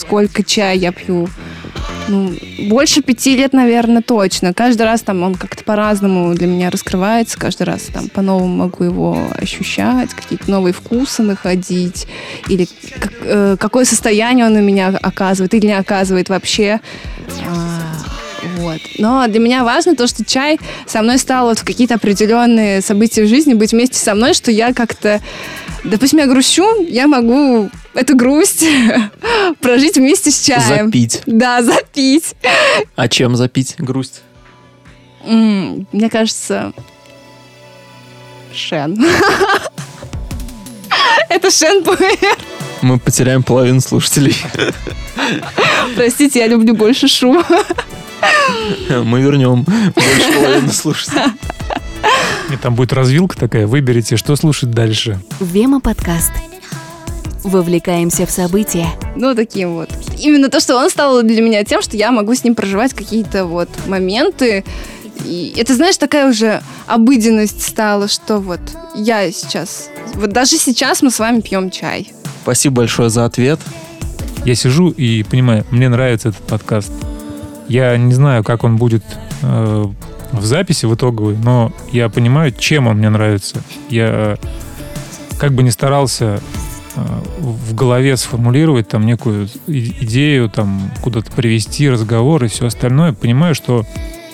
сколько 0.00 0.42
чая 0.42 0.74
я 0.74 0.92
пью 0.92 1.28
ну, 2.08 2.32
больше 2.68 3.02
пяти 3.02 3.36
лет, 3.36 3.52
наверное, 3.52 4.02
точно. 4.02 4.52
Каждый 4.52 4.82
раз 4.82 5.02
там 5.02 5.22
он 5.22 5.34
как-то 5.34 5.64
по-разному 5.64 6.34
для 6.34 6.46
меня 6.46 6.70
раскрывается, 6.70 7.38
каждый 7.38 7.64
раз 7.64 7.82
там 7.92 8.08
по-новому 8.08 8.48
могу 8.48 8.84
его 8.84 9.28
ощущать, 9.34 10.10
какие-то 10.10 10.50
новые 10.50 10.72
вкусы 10.72 11.22
находить, 11.22 12.06
или 12.48 12.68
как, 12.98 13.12
э, 13.22 13.56
какое 13.58 13.84
состояние 13.84 14.46
он 14.46 14.54
на 14.54 14.60
меня 14.60 14.88
оказывает 14.88 15.54
или 15.54 15.66
не 15.66 15.78
оказывает 15.78 16.28
вообще. 16.28 16.80
А, 17.46 17.82
вот. 18.56 18.80
Но 18.98 19.26
для 19.28 19.40
меня 19.40 19.64
важно 19.64 19.94
то, 19.96 20.06
что 20.06 20.24
чай 20.24 20.58
со 20.86 21.02
мной 21.02 21.18
стал 21.18 21.46
вот 21.46 21.58
в 21.58 21.64
какие-то 21.64 21.94
определенные 21.94 22.80
события 22.82 23.24
в 23.24 23.28
жизни 23.28 23.54
быть 23.54 23.72
вместе 23.72 23.98
со 23.98 24.14
мной, 24.14 24.34
что 24.34 24.50
я 24.50 24.72
как-то, 24.72 25.20
допустим, 25.84 26.18
я 26.18 26.26
грущу, 26.26 26.82
я 26.88 27.06
могу 27.06 27.70
эту 27.94 28.16
грусть 28.16 28.64
прожить 29.60 29.96
вместе 29.96 30.30
с 30.30 30.40
чаем. 30.40 30.86
Запить. 30.86 31.22
Да, 31.26 31.62
запить. 31.62 32.34
А 32.96 33.08
чем 33.08 33.36
запить 33.36 33.74
грусть? 33.78 34.22
М, 35.24 35.86
Мне 35.92 36.10
кажется, 36.10 36.72
Шен. 38.54 38.98
Это 41.28 41.50
Шен 41.50 41.82
Пуэр. 41.84 41.98
Мы 42.82 42.98
потеряем 42.98 43.44
половину 43.44 43.80
слушателей. 43.80 44.36
Простите, 45.94 46.40
я 46.40 46.48
люблю 46.48 46.74
больше 46.74 47.06
шума. 47.06 47.44
Мы 48.88 49.22
вернем 49.22 49.62
больше 49.62 50.32
половины 50.34 50.72
слушателей. 50.72 51.22
И 52.52 52.56
там 52.56 52.74
будет 52.74 52.92
развилка 52.92 53.36
такая, 53.36 53.66
выберите, 53.66 54.16
что 54.16 54.34
слушать 54.34 54.72
дальше. 54.72 55.20
Вема 55.40 55.80
подкаст. 55.80 56.32
Вовлекаемся 57.44 58.26
в 58.26 58.30
события. 58.30 58.88
Ну, 59.16 59.34
таким 59.34 59.74
вот. 59.74 59.90
Именно 60.18 60.48
то, 60.48 60.60
что 60.60 60.76
он 60.76 60.90
стал 60.90 61.22
для 61.22 61.40
меня 61.40 61.64
тем, 61.64 61.82
что 61.82 61.96
я 61.96 62.10
могу 62.10 62.34
с 62.34 62.44
ним 62.44 62.54
проживать 62.54 62.94
какие-то 62.94 63.46
вот 63.46 63.68
моменты. 63.86 64.64
И 65.24 65.54
это, 65.56 65.74
знаешь, 65.74 65.96
такая 65.96 66.28
уже 66.28 66.62
обыденность 66.86 67.62
стала, 67.62 68.08
что 68.08 68.38
вот 68.38 68.60
я 68.96 69.30
сейчас... 69.30 69.88
Вот 70.14 70.30
даже 70.30 70.58
сейчас 70.58 71.00
мы 71.00 71.10
с 71.10 71.18
вами 71.18 71.40
пьем 71.40 71.70
чай. 71.70 72.12
Спасибо 72.42 72.78
большое 72.78 73.08
за 73.08 73.24
ответ. 73.24 73.60
Я 74.44 74.56
сижу 74.56 74.90
и 74.90 75.22
понимаю, 75.22 75.64
мне 75.70 75.88
нравится 75.88 76.30
этот 76.30 76.42
подкаст. 76.42 76.92
Я 77.68 77.96
не 77.96 78.12
знаю, 78.12 78.42
как 78.42 78.64
он 78.64 78.76
будет 78.76 79.04
э, 79.42 79.86
в 80.32 80.44
записи 80.44 80.86
в 80.86 80.94
итоговой, 80.94 81.36
но 81.36 81.72
я 81.92 82.08
понимаю, 82.08 82.52
чем 82.52 82.88
он 82.88 82.98
мне 82.98 83.08
нравится. 83.10 83.62
Я 83.88 84.08
э, 84.10 84.36
как 85.38 85.52
бы 85.52 85.62
не 85.62 85.70
старался 85.70 86.40
э, 86.96 87.00
в 87.38 87.76
голове 87.76 88.16
сформулировать 88.16 88.88
там 88.88 89.06
некую 89.06 89.48
идею, 89.68 90.50
там 90.50 90.90
куда-то 91.00 91.30
привести 91.30 91.88
разговор 91.88 92.42
и 92.44 92.48
все 92.48 92.66
остальное, 92.66 93.12
понимаю, 93.12 93.54
что 93.54 93.86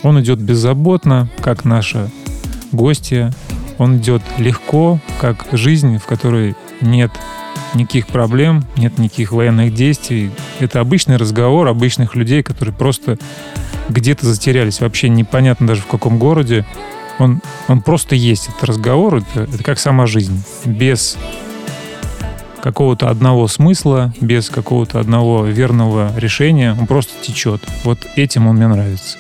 он 0.03 0.19
идет 0.21 0.41
беззаботно, 0.41 1.29
как 1.43 1.67
наша 1.67 2.11
гостья. 2.73 3.35
Он 3.79 3.99
идет 3.99 4.23
легко, 4.39 4.99
как 5.21 5.47
жизнь, 5.53 5.99
в 5.99 6.07
которой 6.07 6.55
нет 6.81 7.13
никаких 7.75 8.07
проблем, 8.09 8.65
нет 8.77 8.99
никаких 8.99 9.33
военных 9.33 9.75
действий. 9.75 10.31
Это 10.59 10.81
обычный 10.81 11.17
разговор 11.17 11.69
обычных 11.69 12.15
людей, 12.15 12.43
которые 12.43 12.75
просто 12.75 13.19
где-то 13.89 14.27
затерялись. 14.27 14.81
Вообще 14.81 15.09
непонятно 15.09 15.67
даже 15.67 15.83
в 15.83 15.87
каком 15.87 16.19
городе. 16.19 16.67
Он, 17.19 17.41
он 17.67 17.83
просто 17.83 18.15
есть. 18.15 18.49
Это 18.49 18.67
разговор, 18.67 19.17
это, 19.17 19.43
это 19.43 19.63
как 19.63 19.79
сама 19.79 20.07
жизнь. 20.07 20.43
Без 20.65 21.17
какого-то 22.63 23.09
одного 23.09 23.49
смысла, 23.49 24.13
без 24.21 24.51
какого-то 24.51 25.01
одного 25.01 25.45
верного 25.45 26.13
решения. 26.17 26.77
Он 26.79 26.87
просто 26.87 27.13
течет. 27.23 27.63
Вот 27.85 27.99
этим 28.17 28.47
он 28.47 28.57
мне 28.57 28.69
нравится. 28.69 29.19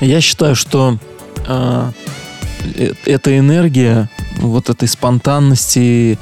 Я 0.00 0.20
считаю, 0.20 0.54
что 0.54 0.98
э, 1.46 1.90
эта 3.04 3.38
энергия, 3.38 4.08
вот 4.38 4.70
этой 4.70 4.88
спонтанности, 4.88 6.18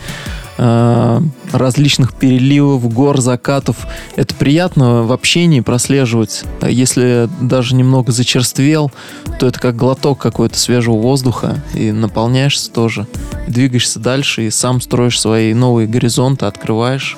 э, 0.59 1.21
различных 1.53 2.15
переливов, 2.15 2.93
гор, 2.93 3.21
закатов, 3.21 3.87
это 4.17 4.35
приятно 4.35 5.03
в 5.03 5.13
общении 5.13 5.61
прослеживать. 5.61 6.45
Если 6.63 7.29
даже 7.41 7.75
немного 7.75 8.13
зачерствел, 8.13 8.91
то 9.39 9.47
это 9.47 9.61
как 9.61 9.77
глоток 9.77 10.19
какой-то 10.19 10.59
свежего 10.59 10.97
воздуха, 10.97 11.63
и 11.75 11.93
наполняешься 11.93 12.71
тоже, 12.71 13.07
двигаешься 13.49 13.99
дальше, 13.99 14.47
и 14.47 14.51
сам 14.51 14.81
строишь 14.81 15.21
свои 15.21 15.53
новые 15.55 15.87
горизонты, 15.87 16.47
открываешь. 16.47 17.17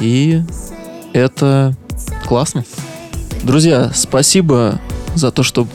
И 0.00 0.42
это 1.12 1.74
классно. 2.26 2.64
Друзья, 3.42 3.90
спасибо 3.94 4.80
за 5.14 5.30
то, 5.30 5.42
что 5.42 5.66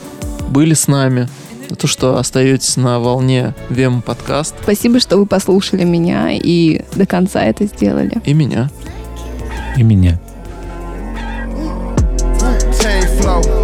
были 0.48 0.74
с 0.74 0.88
нами, 0.88 1.28
за 1.74 1.80
то, 1.80 1.86
что 1.88 2.18
остаетесь 2.18 2.76
на 2.76 3.00
волне 3.00 3.52
Вем 3.68 4.00
подкаст 4.00 4.54
Спасибо, 4.62 5.00
что 5.00 5.16
вы 5.16 5.26
послушали 5.26 5.82
меня 5.82 6.30
и 6.30 6.82
до 6.94 7.04
конца 7.04 7.42
это 7.44 7.66
сделали. 7.66 8.20
и 8.24 8.32
меня. 8.32 8.70
И 9.76 9.82
меня. 9.82 10.20
Flow, 13.18 13.63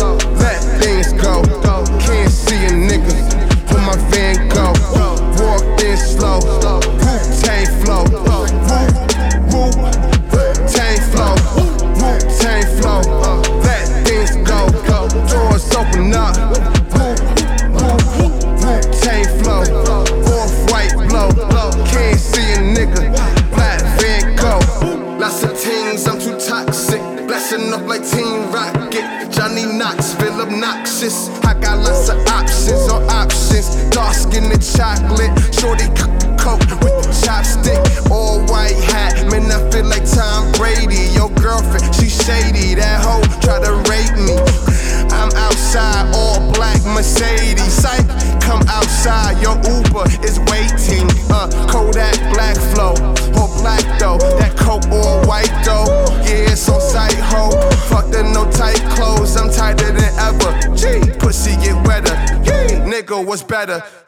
try 63.67 63.79
to 63.79 64.00